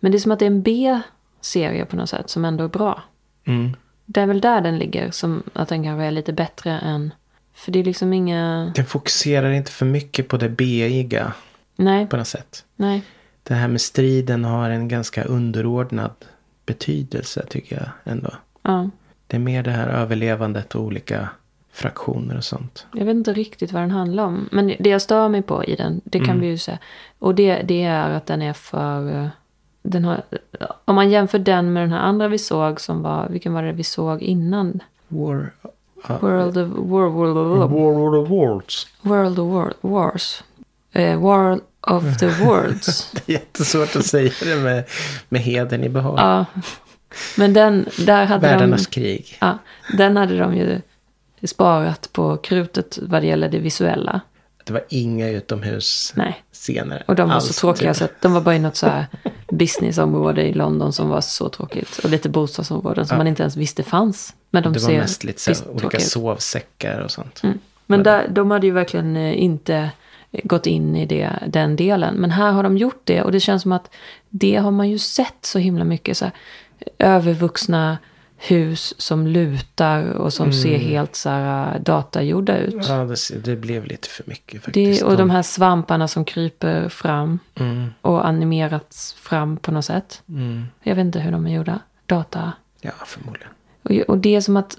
[0.00, 2.68] Men det är som att det är en B-serie på något sätt som ändå är
[2.68, 3.02] bra.
[3.44, 3.76] Mm.
[4.06, 5.10] Det är väl där den ligger.
[5.10, 7.14] Som att den kanske är lite bättre än...
[7.54, 8.72] För det är liksom inga...
[8.74, 11.32] Den fokuserar inte för mycket på det B-iga
[11.76, 12.64] Nej, på något sätt.
[12.76, 13.02] nej.
[13.42, 16.14] Det här med striden har en ganska underordnad
[16.66, 18.30] betydelse tycker jag ändå.
[18.62, 18.90] Ja.
[19.26, 21.28] Det är mer det här överlevandet och olika
[21.74, 22.86] fraktioner och sånt.
[22.92, 24.48] Jag vet inte riktigt vad den handlar om.
[24.52, 26.40] Men det jag stör mig på i den, det kan Mm.
[26.40, 26.78] vi ju säga.
[27.18, 29.22] Och det, det är att den är för...
[29.22, 29.26] eh,
[29.82, 30.22] Den har,
[30.84, 33.28] om man jämför den med den här andra vi såg som var...
[33.28, 34.80] Vilken var det vi såg innan?
[35.08, 35.52] War...
[36.08, 36.18] ja.
[36.20, 38.86] World of, War, World of, War of Worlds.
[39.02, 40.44] World of War, Wars.
[40.92, 43.10] Eh, War of the Worlds.
[43.12, 44.84] Det är jättesvårt att säga det med,
[45.28, 46.14] med heden i behåll.
[46.18, 46.44] ja.
[47.36, 48.50] Men den, där hade de...
[48.52, 49.36] Världarnas krig.
[49.40, 49.58] Ja,
[49.96, 50.80] den hade de ju
[51.44, 54.20] sparat på krutet vad det gäller det visuella.
[54.64, 57.04] Det var inga utomhusscener.
[57.06, 57.98] Och de var alls, så tråkiga typ.
[57.98, 59.06] så att de var bara i något så här
[59.52, 61.98] businessområde i London som var så tråkigt.
[62.04, 63.18] Och lite bostadsområden som Ja.
[63.18, 64.34] man inte ens visste fanns.
[64.50, 67.40] Men de Det var mest lite så olika sovsäckar och sånt.
[67.42, 67.58] Mm.
[67.86, 69.90] Men där, de hade ju verkligen eh, inte
[70.42, 72.14] gått in i det, den delen.
[72.14, 73.90] Men här har de gjort det och det känns som att
[74.28, 76.16] det har man ju sett så himla mycket.
[76.16, 76.34] Så här,
[76.98, 77.98] övervuxna
[78.36, 82.74] hus som lutar och som ser helt så här, datagjorda ut.
[82.74, 82.86] Mm.
[82.86, 85.00] Ja, det, det blev lite för mycket faktiskt.
[85.00, 90.22] Det, och de här svamparna som kryper fram Mm, och animerats fram på något sätt.
[90.28, 90.64] mm.
[90.82, 91.80] Jag vet inte hur de är gjorda.
[92.06, 92.52] Data.
[92.80, 93.48] Ja, förmodligen.
[93.82, 94.78] Och, och det är som att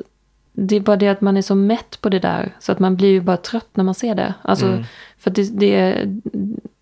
[0.54, 2.56] det är bara det att man är så mätt på det där.
[2.60, 4.34] Så att man blir ju bara trött när man ser det.
[4.42, 4.84] Alltså, Mm.
[5.18, 6.22] För det, det, är,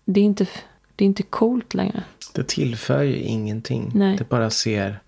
[0.04, 0.46] det, är inte,
[0.96, 2.02] det är inte coolt längre.
[2.34, 3.90] Det tillför ju ingenting.
[3.94, 4.16] Nej.
[4.16, 5.00] Det bara ser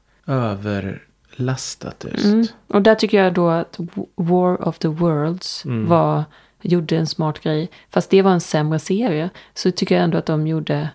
[1.38, 2.24] överlastat ut.
[2.24, 2.46] Mm.
[2.66, 3.76] Och där tycker jag då att
[4.14, 5.88] War of the Worlds Mm.
[5.88, 6.24] var,
[6.62, 7.70] gjorde en smart grej.
[7.90, 9.30] Fast det var en sämre serie.
[9.54, 10.88] Så tycker jag ändå att de gjorde,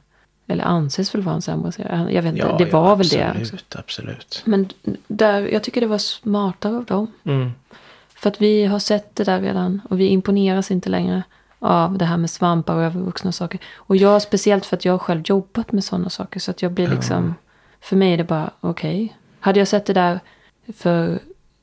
[0.47, 2.07] eller anses väl vara en sämre serie.
[2.09, 3.23] Jag vet inte, det var väl det.
[3.29, 3.77] absolut, Också.
[3.79, 4.41] Absolut.
[4.45, 4.69] Men
[5.07, 7.11] där, jag tycker det var smartare av dem.
[7.23, 7.51] Mm.
[8.15, 11.23] För att vi har sett det där redan och vi imponeras inte längre
[11.59, 13.59] av det här med svampar och övervuxna saker.
[13.75, 16.39] Och jag speciellt för att jag själv jobbat med sådana saker.
[16.39, 17.35] Så att jag blir liksom,
[17.81, 19.15] för mig är det bara okej.
[19.41, 20.19] Hade jag sett det där
[20.73, 21.19] för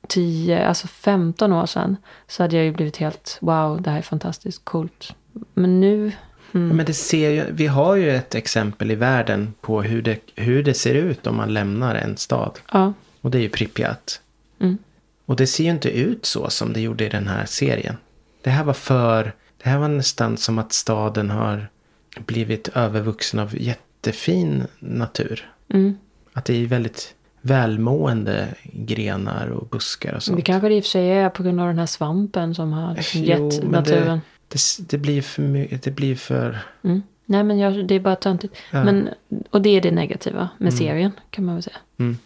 [0.09, 4.03] 10, alltså 15 år sedan så hade jag ju blivit helt wow, det här är
[4.03, 5.14] fantastiskt coolt.
[5.55, 6.12] Men nu,
[6.55, 10.19] mm, Men det ser ju, vi har ju ett exempel i världen på hur det,
[10.35, 12.59] hur det ser ut om man lämnar en stad.
[12.73, 14.21] ja, Och det är ju Pripyat.
[14.61, 14.79] Mm.
[15.25, 17.97] Och det ser ju inte ut så som det gjorde i den här serien.
[18.43, 21.69] Det här var för, det här var nästan som att staden har
[22.19, 25.53] blivit övervuxen av jättefin natur.
[25.69, 25.99] mm.
[26.33, 27.14] Att det är väldigt
[27.49, 30.37] välmående grenar och buskar och sånt.
[30.37, 32.73] det kanske det i och för sig är på grund av den här svampen som
[32.73, 34.21] har liksom Jo, gett men naturen.
[34.49, 34.59] Det,
[34.89, 36.59] det blir för mycket, det blir för...
[36.85, 37.03] Mm.
[37.27, 38.57] Nej men jag, det är bara töntigt.
[38.71, 38.85] Ja.
[38.85, 39.09] Men,
[39.51, 41.77] och det är det negativa med serien kan man väl säga.
[41.99, 42.19] Mm.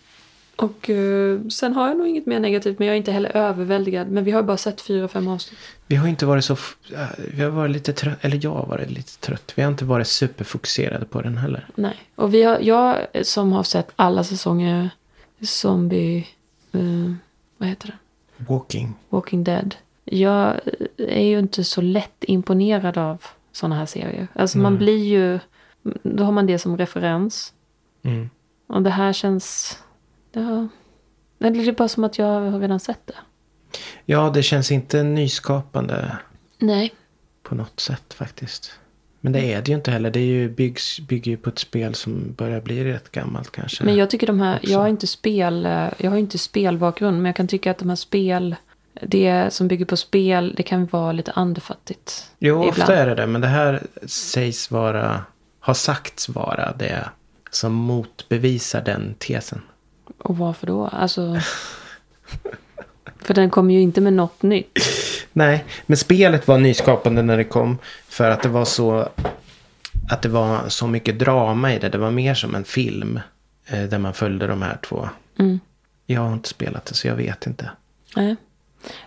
[0.56, 4.08] Och eh, sen har jag nog inget mer negativt men jag är inte heller överväldigad.
[4.08, 5.58] Men vi har bara sett fyra, fem avsnitt.
[5.86, 6.52] Vi har inte varit så...
[6.52, 9.52] äh, Vi har varit lite trött, eller jag har varit lite trött.
[9.54, 11.66] Vi har inte varit superfokuserade på den heller.
[11.74, 11.96] Nej.
[12.14, 14.90] Och vi har, jag som har sett alla säsonger
[15.42, 16.26] Zombie...
[16.72, 17.12] eh,
[17.56, 17.98] vad heter det?
[18.44, 18.94] Walking.
[19.08, 19.74] Walking Dead.
[20.04, 20.60] Jag
[20.96, 24.28] är ju inte så lätt imponerad av sådana här serier.
[24.34, 24.78] Alltså man Nej.
[24.78, 25.38] blir ju...
[26.02, 27.52] Då har man det som referens.
[28.02, 28.30] Mm.
[28.66, 29.78] Och det här känns...
[30.32, 30.68] Ja,
[31.38, 33.16] det är bara som att jag har redan sett det.
[34.04, 36.16] Ja, det känns inte nyskapande
[36.58, 36.94] Nej.
[37.42, 38.72] på något sätt faktiskt.
[39.24, 40.10] Men det är det ju inte heller.
[40.10, 43.84] Det är ju byggs, bygger ju på ett spel som börjar bli rätt gammalt kanske.
[43.84, 44.56] Men jag tycker de här...
[44.56, 44.70] också.
[44.70, 45.64] Jag har inte spel...
[45.96, 47.16] Jag har inte spelbakgrund.
[47.16, 48.56] Men jag kan tycka att de här spel...
[49.02, 52.30] Det som bygger på spel, det kan vara lite andefattigt.
[52.38, 52.70] jo, ibland.
[52.70, 53.26] ofta är det det.
[53.26, 55.24] Men det här sägs vara,
[55.60, 57.08] har sagts vara det
[57.50, 59.60] som motbevisar den tesen.
[60.18, 60.86] Och varför då?
[60.86, 61.40] Alltså...
[63.20, 64.78] för den kommer ju inte med något nytt.
[65.32, 67.78] Nej, men spelet var nyskapande när det kom.
[68.08, 69.08] För att det var så,
[70.10, 71.88] att det var så mycket drama i det.
[71.88, 73.20] Det var mer som en film.
[73.66, 75.08] Eh, där man följde de här två.
[75.38, 75.60] Mm.
[76.06, 77.70] Jag har inte spelat det så jag vet inte.
[78.16, 78.36] Nej.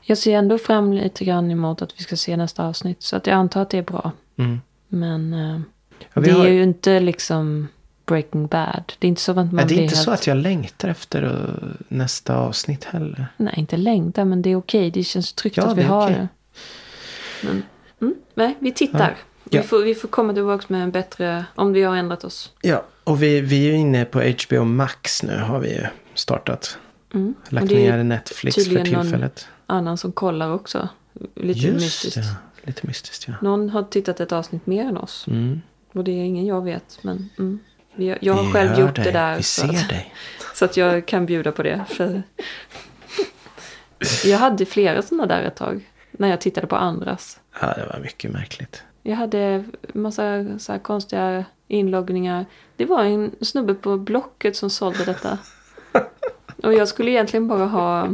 [0.02, 3.04] Jag ser ändå fram lite grann emot att vi ska se nästa avsnitt.
[3.04, 4.12] Så att jag antar att det är bra.
[4.38, 4.62] Mm.
[4.88, 5.60] Men eh,
[6.14, 7.68] Ja, det har- är ju inte liksom...
[8.06, 8.94] Breaking Bad.
[9.00, 10.06] Det är inte så att man Nej, det är inte helt...
[10.06, 11.50] så att jag längtar efter
[11.88, 13.28] nästa avsnitt heller.
[13.38, 14.92] Nej, inte längta, men det är okej.
[14.92, 16.16] Det känns tryggt Ja, att vi det har okej.
[16.16, 16.28] det.
[17.48, 17.64] Men,
[18.02, 19.16] mm, nej, vi tittar.
[19.50, 19.62] Ja.
[19.62, 22.52] Vi, får, vi får komma tillbaka med en bättre, om vi har ändrat oss.
[22.62, 26.78] Ja, och vi, vi är ju inne på HBO Max nu har vi ju startat.
[27.14, 27.34] Mm.
[27.50, 29.48] Lagt ner Netflix för tydligen någon- tillfället.
[29.68, 30.90] Annan som kollar också.
[31.36, 32.16] Lite Just mystiskt.
[32.16, 33.34] det, lite mystiskt ja.
[33.42, 35.28] Någon har tittat ett avsnitt mer än oss.
[35.28, 35.62] Mm.
[35.94, 37.00] Och det är ingen jag vet.
[37.02, 37.60] Men mm.
[37.98, 39.38] Jag har själv gjort dig, det där.
[39.38, 39.94] Vi så att,
[40.54, 41.86] så att jag kan bjuda på det.
[41.88, 42.24] För
[44.26, 45.90] jag hade flera sådana där ett tag.
[46.12, 47.40] När jag tittade på andras.
[47.62, 48.84] Ja, det var mycket märkligt.
[49.04, 52.46] Jag hade massa så konstiga inloggningar.
[52.76, 55.38] Det var en snubbe på Blocket som sålde detta.
[56.64, 58.10] Och jag skulle egentligen bara ha...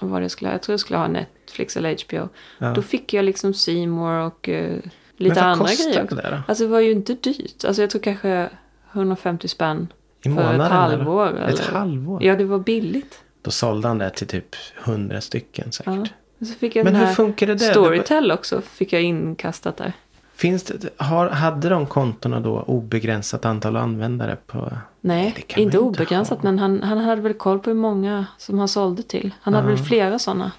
[0.00, 0.52] Vad det jag skulle?
[0.52, 2.28] Jag tror jag skulle ha Netflix eller HBO.
[2.58, 2.72] Ja.
[2.74, 3.54] Då fick jag liksom
[3.88, 4.76] More och eh,
[5.16, 6.06] lite Men vad andra kostar grejer.
[6.08, 6.42] det där då?
[6.48, 7.64] Alltså det var ju inte dyrt.
[7.64, 8.48] Alltså jag tror kanske
[8.92, 9.92] 150 spänn.
[10.20, 10.60] I för månaden?
[10.60, 11.26] ett halvår.
[11.28, 11.38] Eller?
[11.38, 11.52] Eller?
[11.52, 12.22] Ett halvår?
[12.22, 13.20] Ja, det var billigt.
[13.42, 16.12] Då sålde han det till typ hundra stycken säkert.
[16.38, 16.46] Ja.
[16.46, 17.70] Så fick jag Men den hur funkar det där?
[17.70, 18.60] Storytel också.
[18.60, 19.92] Fick jag inkastat där.
[20.34, 24.72] Finns det, har, hade de kontona då obegränsat antal användare på...
[25.00, 26.38] Nej, inte obegränsat.
[26.38, 26.44] ha.
[26.44, 29.34] Men han, han hade väl koll på hur många som han sålde till.
[29.40, 29.74] Han hade Ja.
[29.76, 30.52] väl flera sådana.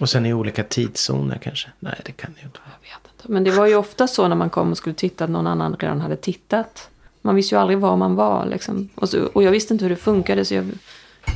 [0.00, 1.68] Och sen i olika tidszoner kanske?
[1.78, 2.70] Nej, det kan det ju inte vara.
[2.82, 3.32] Jag vet inte.
[3.32, 5.76] Men det var ju ofta så när man kom och skulle titta att någon annan
[5.78, 6.90] redan hade tittat.
[7.26, 8.46] Man visste ju aldrig var man var.
[8.46, 8.88] Liksom.
[8.94, 10.44] Och, så, och jag visste inte hur det funkade.
[10.44, 10.70] Så jag,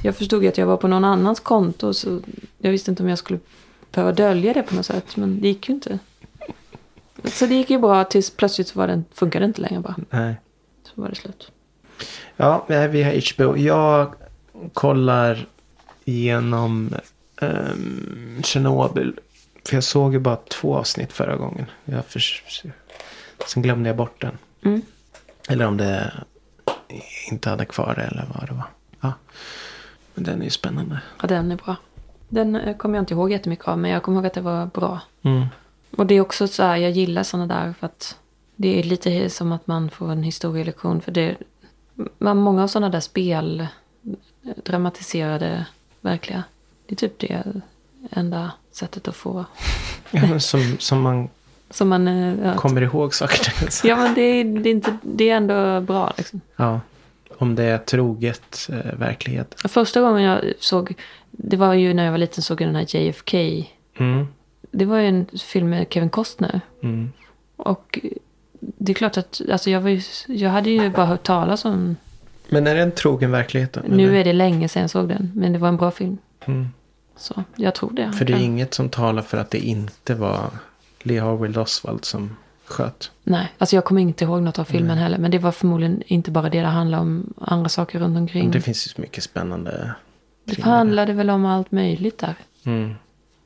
[0.03, 1.95] jag förstod att jag var på någon annans konto.
[1.95, 2.21] Så
[2.59, 3.39] jag visste inte om jag skulle
[3.93, 5.17] behöva dölja det på något sätt.
[5.17, 5.99] Men det gick ju inte.
[7.25, 9.97] Så det gick ju bra tills plötsligt var det, funkade det inte längre bara.
[10.11, 10.35] Nej.
[10.83, 11.53] Så var det slut.
[12.37, 13.57] Ja, vi har HBO.
[13.57, 14.15] Jag
[14.73, 15.47] kollar
[16.05, 16.95] igenom
[17.41, 19.19] um, Chernobyl.
[19.65, 21.67] För jag såg ju bara två avsnitt förra gången.
[21.85, 22.23] Jag för...
[23.47, 24.39] Sen glömde jag bort den.
[24.63, 24.83] Mm.
[25.51, 26.13] Eller om det
[27.31, 28.67] inte hade kvar det eller vad det var.
[29.01, 29.13] Ja.
[30.15, 31.01] Men den är ju spännande.
[31.21, 31.77] Ja, den är bra.
[32.29, 33.79] Den eh, kommer jag inte ihåg jättemycket av.
[33.79, 35.01] Men jag kommer ihåg att det var bra.
[35.23, 35.47] Mm.
[35.97, 38.17] Och det är också så här, jag gillar sådana där för att
[38.57, 41.01] det är lite som att man får en historielektion.
[41.01, 41.37] För det,
[42.19, 45.67] man, många av sådana där spel, eh, dramatiserade,
[46.01, 46.45] verkliga.
[46.87, 47.45] Det är typ det
[48.11, 49.45] enda sättet att få.
[50.11, 51.29] Ja, som, som man
[51.71, 53.53] Som man, eh, ja, kommer ihåg saker.
[53.89, 56.41] ja men det är, det, är inte, det är ändå bra liksom.
[56.57, 56.81] ja.
[57.39, 59.55] Om det är troget eh, verklighet.
[59.65, 60.95] Första gången jag såg,
[61.31, 63.37] det var ju när jag var liten såg jag den här JFK.
[63.99, 64.27] Mm.
[64.71, 66.61] Det var ju en film med Kevin Costner.
[66.83, 67.13] Mm.
[67.57, 67.99] Och
[68.61, 71.97] det är klart att, alltså jag, var ju, jag hade ju bara hört talas om
[72.49, 73.81] Men är det en trogen verklighet då?
[73.87, 76.19] Nu är det länge sedan jag såg den, men det var en bra film.
[76.45, 76.69] Mm.
[77.17, 78.13] Så jag tror det.
[78.13, 80.51] För det är inget som talar för att det inte var
[81.03, 83.11] Lee Harvey Oswald som sköt.
[83.23, 85.19] Nej, alltså jag kommer inte ihåg något av filmen heller.
[85.19, 87.35] Men det var förmodligen inte bara det det handlade om.
[87.41, 88.51] Andra saker runt omkring.
[88.51, 89.95] Det Det, finns ju så mycket spännande.
[90.45, 90.63] det.
[90.63, 92.35] handlade väl om allt möjligt där.
[92.65, 92.95] Mm.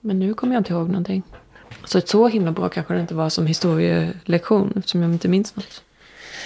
[0.00, 1.22] Men nu kommer jag inte ihåg någonting.
[1.84, 4.72] Så så himla bra kanske det inte var som historielektion.
[4.76, 5.82] Eftersom jag inte minns något.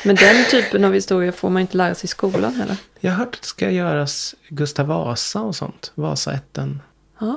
[0.05, 2.77] Men den typen av historia får man inte lära sig i skolan heller.
[3.01, 5.92] Jag har hört att det ska göras Gustav Vasa och sånt.
[5.94, 6.83] Vasaätten
[7.21, 7.37] Ja,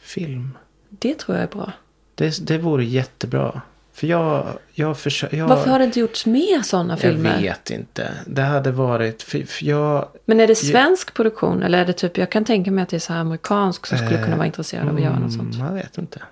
[0.00, 0.58] film.
[0.88, 1.72] det tror jag är bra.
[2.14, 3.60] Det, det vore jättebra.
[3.92, 5.36] För jag, jag försöker...
[5.36, 7.40] Jag, Varför har det inte gjorts mer sådana jag filmer?
[7.42, 8.12] vet inte.
[8.26, 9.22] Det hade varit...
[9.22, 10.08] För, för jag...
[10.24, 11.62] Men är det svensk produktion?
[11.62, 13.98] Eller är det typ, jag kan tänka mig att det är så här amerikansk som
[13.98, 15.54] skulle kunna vara intresserad av att göra något sånt.
[15.54, 16.22] Mm, Jag vet inte.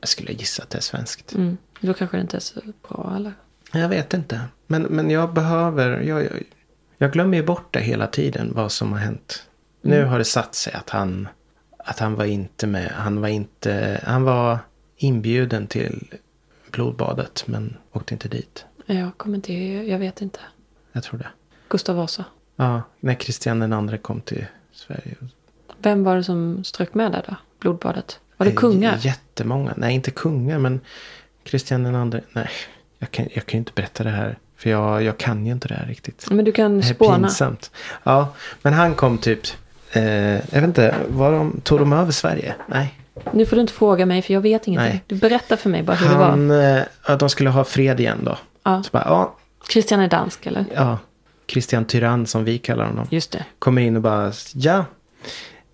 [0.00, 1.34] Jag skulle gissa att det är svenskt.
[1.34, 1.56] Mm.
[1.80, 3.32] Då kanske det inte är så bra eller?
[3.72, 4.40] Jag vet inte.
[4.66, 6.00] Men, men jag behöver...
[6.00, 6.42] Jag, jag,
[6.98, 8.52] jag glömmer ju bort det hela tiden.
[8.54, 9.42] Vad som har hänt.
[9.82, 11.28] Nu har det satt sig att han...
[11.84, 12.90] Att han var inte med.
[12.94, 14.00] Han var inte...
[14.06, 14.58] Han var
[15.02, 16.08] inbjuden till
[16.70, 17.44] blodbadet.
[17.46, 18.64] Men åkte inte dit.
[18.86, 19.52] Jag kommer inte,
[19.88, 20.40] jag vet inte.
[20.92, 21.26] Jag tror det.
[21.68, 22.24] Gustav Vasa.
[22.56, 25.14] Ja, när Kristian den andra kom till Sverige.
[25.78, 27.36] Vem var det som strök med där då?
[27.60, 28.20] Blodbadet?
[28.36, 28.96] Var det kungar?
[28.96, 29.74] J- Jättemånga.
[29.76, 30.80] Nej, inte kungar, men
[31.44, 32.20] Kristian den andra.
[32.32, 32.48] Nej,
[32.98, 34.38] jag kan, jag kan ju inte berätta det här.
[34.56, 36.30] För jag, jag kan ju inte det här riktigt.
[36.30, 37.16] Men du kan Det är spåna.
[37.18, 37.70] pinsamt.
[38.02, 39.40] Ja, men han kom typ.
[39.92, 40.02] Eh,
[40.34, 42.54] jag vet inte, var de, tog de över Sverige?
[42.66, 42.98] Nej.
[43.32, 44.90] Nu får du inte fråga mig för jag vet ingenting.
[44.90, 45.04] Nej.
[45.06, 46.28] Du berättar för mig bara hur det var.
[46.28, 48.38] Han, eh, ja, de skulle ha fred igen då.
[48.62, 48.82] Ja.
[48.82, 49.36] Så bara, ja,
[49.70, 50.64] Christian är dansk eller?
[50.74, 50.98] ja.
[51.46, 53.06] Christian Tyrann som vi kallar honom.
[53.10, 53.44] Just det.
[53.58, 54.84] Kommer in och bara, ja.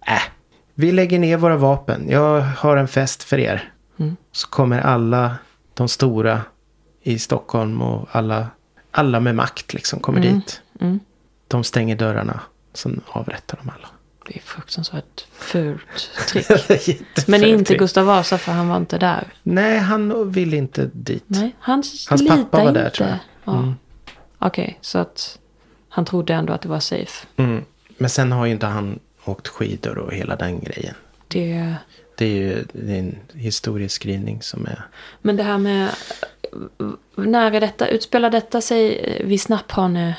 [0.07, 0.23] Äh,
[0.75, 2.11] vi lägger ner våra vapen.
[2.11, 3.73] Jag har en fest för er.
[3.99, 4.17] Mm.
[4.33, 5.37] Så kommer alla
[5.75, 6.41] de stora
[7.03, 8.47] i Stockholm och alla,
[8.91, 10.61] alla med makt liksom kommer dit.
[10.81, 11.01] Mm.
[11.49, 12.41] De stänger dörrarna.
[12.75, 13.89] Sen avrättar de alla.
[14.29, 17.01] Det är fruktansvärt fult trick.
[17.27, 17.79] Men inte trick.
[17.79, 19.27] Gustav Vasa för han var inte där.
[19.43, 21.25] Nej, han ville inte dit.
[21.27, 22.83] Nej, han Hans pappa var inte.
[22.83, 23.19] där, tror jag.
[23.45, 23.59] Ja.
[23.59, 23.75] Mm.
[24.39, 25.39] Okej, så att
[25.89, 27.27] han trodde ändå att det var safe.
[27.37, 27.65] Mm.
[27.99, 30.95] Men sen har ju inte han åkt skidor och hela den grejen.
[31.29, 31.75] Det,
[32.17, 34.83] Det är ju det är en historieskrivning som är...
[35.23, 35.91] men det här med...
[37.17, 37.89] När är detta?
[37.89, 40.17] Utspelar detta sig vid Snapphane?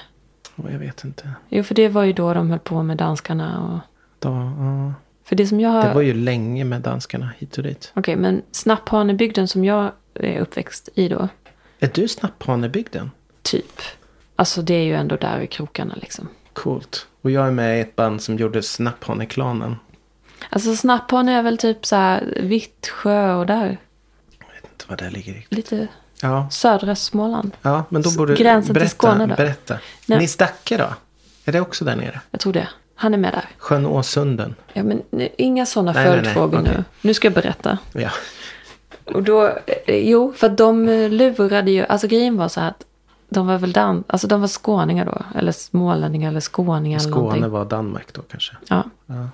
[0.55, 1.31] Jag vet inte.
[1.49, 3.63] Jo, för det var ju då de höll på med danskarna.
[3.63, 3.79] Och,
[4.19, 4.93] Då, ja.
[5.23, 5.85] för det som jag.
[5.85, 7.91] Det var ju länge med danskarna hit och dit.
[7.95, 11.27] Okej, men Snapphanebygden som jag är uppväxt i då,
[11.79, 13.11] Är du Snapphanebygden?
[13.41, 13.81] typ.
[14.35, 16.27] Alltså det är ju ändå där i krokarna liksom.
[16.53, 17.07] Coolt.
[17.21, 19.75] Och jag är med i ett band som gjorde Snapphaneklanen.
[20.49, 23.77] Alltså Snapphane är väl typ så här Vittsjö och där.
[24.39, 25.57] Jag vet inte vad det ligger riktigt.
[25.57, 25.87] Lite
[26.21, 27.51] Ja, södra Småland.
[27.61, 29.35] ja men då borde till berätta, Skåne då?
[29.35, 29.79] Berätta.
[30.05, 30.19] Nej.
[30.19, 30.93] Nistacke då?
[31.45, 32.21] Är det också där nere?
[32.31, 32.67] Jag tror det.
[33.01, 33.45] Han är med där.
[33.57, 34.55] Sjön Åsunden?
[34.73, 36.73] Ja, men nu- inga sådana följdfrågor Okej.
[36.77, 36.83] nu.
[37.01, 37.77] Nu ska jag berätta.
[37.93, 38.09] Ja.
[39.05, 39.45] Och då,
[39.85, 42.85] eh, jo, för att de eh, lurade ju, alltså grejen var så här att
[43.29, 47.23] de var väl dan, alltså de var skåningar då, eller smålänningar eller skåningar eller Skåne
[47.23, 47.49] någonting.
[47.49, 48.55] var Danmark då kanske.
[48.69, 48.83] Ja.
[49.05, 49.29] Ja.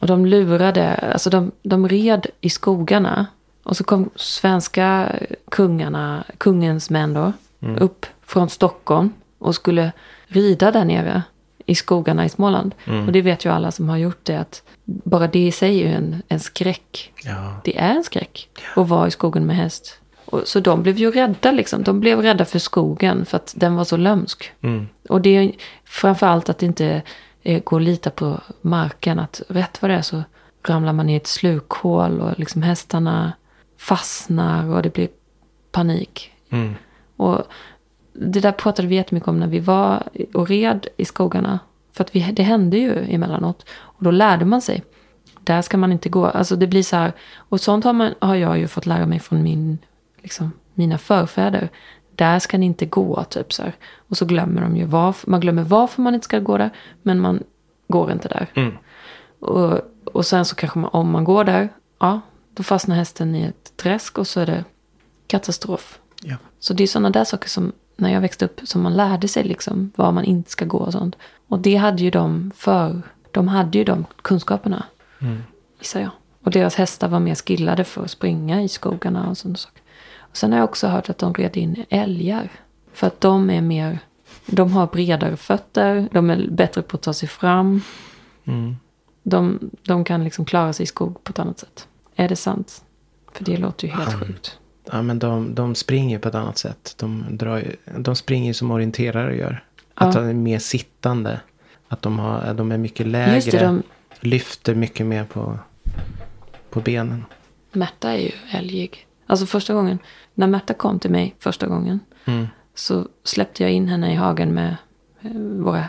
[0.00, 3.26] Och de lurade, alltså de, de red i skogarna.
[3.62, 5.12] Och så kom svenska
[5.50, 7.32] kungarna, kungens män då,
[7.80, 9.92] upp från Stockholm och skulle
[10.26, 11.22] rida där nere
[11.66, 12.74] i skogarna i Småland.
[13.06, 15.88] Och det vet ju alla som har gjort det att bara det i sig är
[15.88, 17.12] ju en, en skräck.
[17.24, 17.60] Ja.
[17.64, 20.00] Det är en skräck att vara i skogen med häst.
[20.24, 21.82] Och, så de blev ju rädda liksom.
[21.82, 24.52] De blev rädda för skogen för att den var så lömsk.
[24.60, 24.88] Mm.
[25.08, 25.52] Och det är
[25.84, 27.02] framförallt att det inte
[27.42, 29.18] eh, går att lita på marken.
[29.18, 30.22] Att rätt vad det är så
[30.62, 33.32] ramlar man i ett slukhål och liksom hästarna
[33.78, 35.08] fastnar och det blir
[35.72, 36.32] panik.
[36.50, 36.74] Mm.
[37.16, 37.42] Och
[38.18, 40.02] det där pratade vi jättemycket om när vi var
[40.34, 41.58] och red i skogarna.
[41.92, 43.66] För att vi, det hände ju emellanåt.
[43.70, 44.84] Och då lärde man sig.
[45.40, 46.26] Där ska man inte gå.
[46.26, 47.12] Alltså det blir så här.
[47.36, 49.78] Och sånt har, man, har jag ju fått lära mig från min,
[50.22, 51.68] liksom, mina förfäder.
[52.14, 53.72] Där ska ni inte gå, typ så här.
[54.08, 55.30] Och så glömmer de ju varför.
[55.30, 56.70] Man glömmer varför man inte ska gå där.
[57.02, 57.42] Men man
[57.88, 58.46] går inte där.
[58.54, 58.72] Mm.
[59.40, 61.68] Och, och sen så kanske man, om man går där.
[61.98, 62.20] Ja,
[62.54, 64.64] då fastnar hästen i ett träsk och så är det
[65.26, 65.98] katastrof.
[66.22, 66.36] Ja.
[66.58, 69.44] Så det är sådana där saker som när jag växte upp som man lärde sig
[69.44, 71.16] liksom var man inte ska gå och sånt.
[71.48, 73.02] Och det hade ju de för.
[73.30, 74.84] De hade ju de kunskaperna.
[75.18, 75.42] Mm.
[75.78, 76.10] Gissar jag.
[76.42, 79.82] Och deras hästar var mer skillade för att springa i skogarna och sådana saker.
[80.18, 82.50] Och sen har jag också hört att de red in älgar.
[82.92, 83.98] För att de är mer,
[84.46, 87.82] de har bredare fötter, de är bättre på att ta sig fram.
[88.44, 88.76] Mm.
[89.22, 91.88] De, de kan liksom klara sig i skog på ett annat sätt.
[92.16, 92.84] Är det sant?
[93.32, 94.58] För det låter ju helt sjukt.
[94.92, 96.94] Ja, men de, de springer på ett annat sätt.
[96.98, 97.64] De, drar,
[97.98, 99.64] de springer som orienterare gör.
[99.76, 100.06] Ja.
[100.06, 101.40] Att de är mer sittande.
[101.88, 103.50] Att de, har, de är mycket lägre.
[103.50, 103.82] Det, de,
[104.20, 105.58] Lyfter mycket mer på,
[106.70, 107.24] på benen.
[107.72, 109.06] Märta är ju älgig.
[109.26, 109.98] Alltså första gången,
[110.34, 112.00] när Märta kom till mig första gången.
[112.24, 112.46] Mm.
[112.74, 114.76] Så släppte jag in henne i hagen med
[115.20, 115.88] eh, våra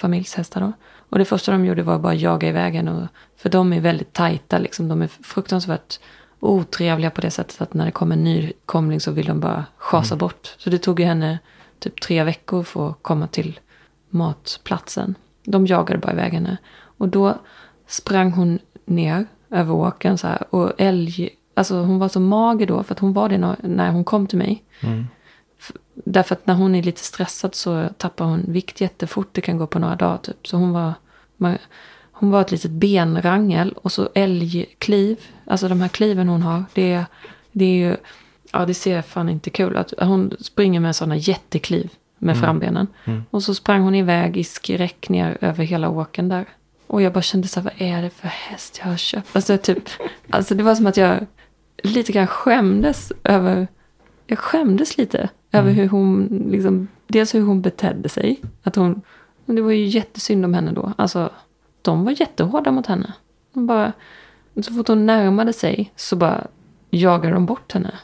[0.00, 0.72] familjshästar då.
[1.10, 2.92] Och det första de gjorde var bara jaga iväg henne.
[2.92, 4.88] Och, för de är väldigt tajta liksom.
[4.88, 6.00] De är fruktansvärt
[6.40, 10.16] otrevliga på det sättet att när det kommer en nykomling så vill de bara schasa
[10.16, 10.54] bort.
[10.58, 11.38] Så det tog ju henne
[11.78, 13.60] typ tre veckor för att komma till
[14.10, 15.14] matplatsen.
[15.44, 16.56] De jagade bara iväg henne.
[16.98, 17.38] Och då
[17.86, 20.54] sprang hon ner över åkern så här.
[20.54, 23.90] Och älg, alltså hon var så mager då för att hon var det när- när
[23.90, 24.64] hon kom till mig.
[24.80, 25.06] Mm.
[25.94, 29.28] Därför att när hon är lite stressad så tappar hon vikt jättefort.
[29.32, 30.46] Det kan gå på några dagar typ.
[30.46, 30.92] Så hon var,
[31.36, 31.58] man,
[32.18, 33.72] hon var ett litet benrangel.
[33.76, 35.16] Och så älgkliv.
[35.46, 36.64] Alltså de här kliven hon har.
[36.74, 37.06] Det, är-
[37.52, 37.96] det är ju,
[38.52, 39.94] ja det ser fan inte kul ut.
[40.00, 42.86] Hon springer med sådana jättekliv med frambenen.
[43.30, 46.44] Och så sprang hon iväg i skräck ner över hela åken där.
[46.86, 49.36] Och jag bara kände så här, vad är det för häst jag har köpt?
[49.36, 49.82] Alltså typ,
[50.30, 51.26] alltså det var som att jag
[51.82, 53.68] lite grann skämdes över
[54.26, 58.40] jag skämdes lite över hur hon, liksom, dels hur hon betedde sig.
[58.62, 59.02] Att hon,
[59.46, 60.92] det var ju jättesynd om henne då.
[60.98, 61.30] Alltså,
[61.82, 63.12] de var jättehårda mot henne.
[63.52, 63.92] De bara,
[64.62, 66.46] så fort hon närmade sig så bara
[66.90, 67.94] jagade de bort henne.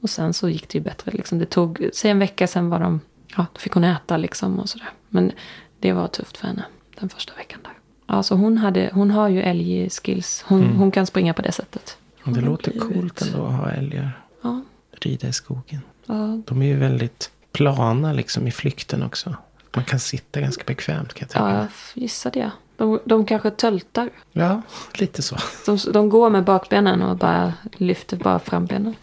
[0.00, 1.10] Och sen så gick det ju bättre.
[1.12, 1.38] Liksom.
[1.38, 3.00] Det tog, säg en vecka sen var de,
[3.36, 4.88] ja, då fick hon äta liksom och sådär.
[5.08, 5.32] Men
[5.80, 6.64] det var tufft för henne
[7.00, 7.72] den första veckan där.
[8.06, 10.44] Alltså hon, hade, hon har ju älgskills.
[10.48, 11.96] Hon, hon kan springa på det sättet.
[12.16, 14.22] Det Hon har låter blivit- coolt ändå att ha älgar.
[14.42, 15.80] Ja, Rida i skogen.
[16.06, 19.34] ja, De är ju väldigt plana liksom i flykten också.
[19.74, 21.56] Man kan sitta ganska bekvämt kan jag tänka ja
[21.94, 22.50] jag gissar det.
[22.78, 24.10] De, de kanske töltar.
[24.32, 24.62] Ja,
[24.94, 25.36] lite så.
[25.66, 28.94] De, de går med bakbenen och bara lyfter bara frambenen.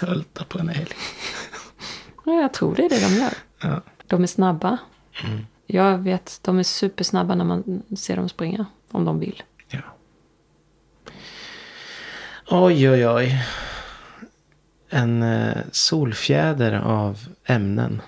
[0.00, 0.94] Tölta på en älg.
[2.24, 3.34] Ja, jag tror det är det de gör.
[3.62, 3.80] Ja.
[4.06, 4.78] De är snabba.
[5.66, 8.66] Jag vet, de är supersnabba när man ser dem springa.
[8.90, 9.42] Om de vill.
[9.68, 9.80] Ja.
[12.50, 13.44] Oj, oj, oj.
[14.88, 18.02] en eh, solfjäder av ämnen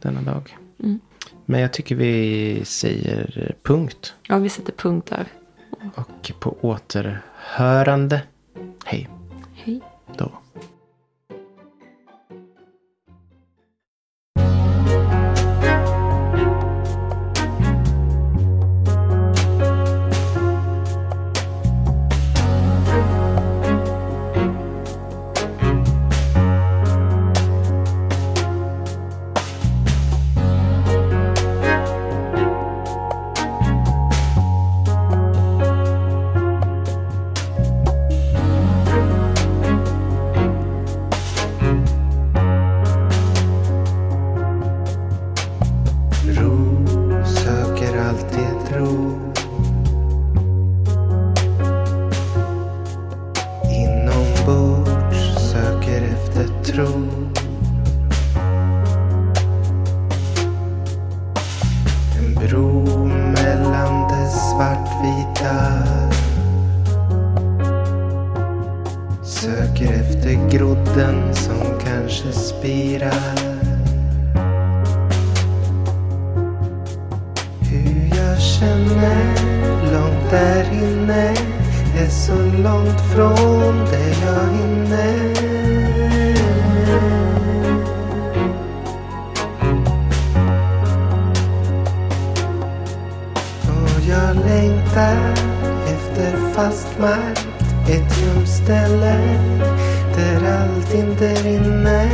[0.00, 0.56] denna dag.
[0.82, 1.00] Mm.
[1.44, 4.14] Men jag tycker vi säger punkt.
[4.22, 5.26] Ja, vi sätter punkt där.
[5.94, 8.22] Och på återhörande.
[8.84, 9.08] Hej
[9.54, 9.80] Hej.
[10.16, 10.32] då.
[80.32, 81.34] Där inne
[81.98, 85.32] är så långt från det jag hinner.
[93.68, 95.34] Och jag längtar
[95.86, 97.46] efter fast mark,
[97.88, 99.16] ett gömställe
[100.16, 102.08] där allt inte rinner.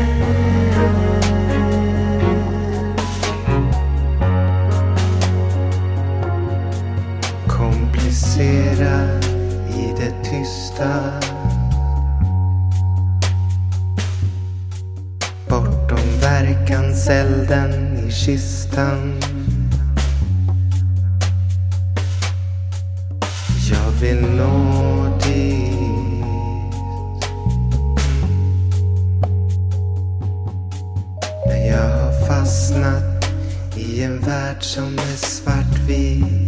[8.39, 9.25] Komplicerad
[9.71, 11.21] i det tysta.
[15.49, 19.21] Bortom verkanselden i kistan.
[23.71, 25.69] Jag vill nå dit.
[31.47, 33.31] Men jag har fastnat
[33.77, 36.48] i en värld som är svartvit.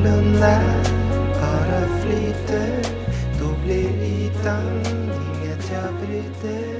[0.00, 0.60] blunda
[1.40, 2.84] bara flyter.
[3.40, 6.79] Då blir ytan inget jag bryter.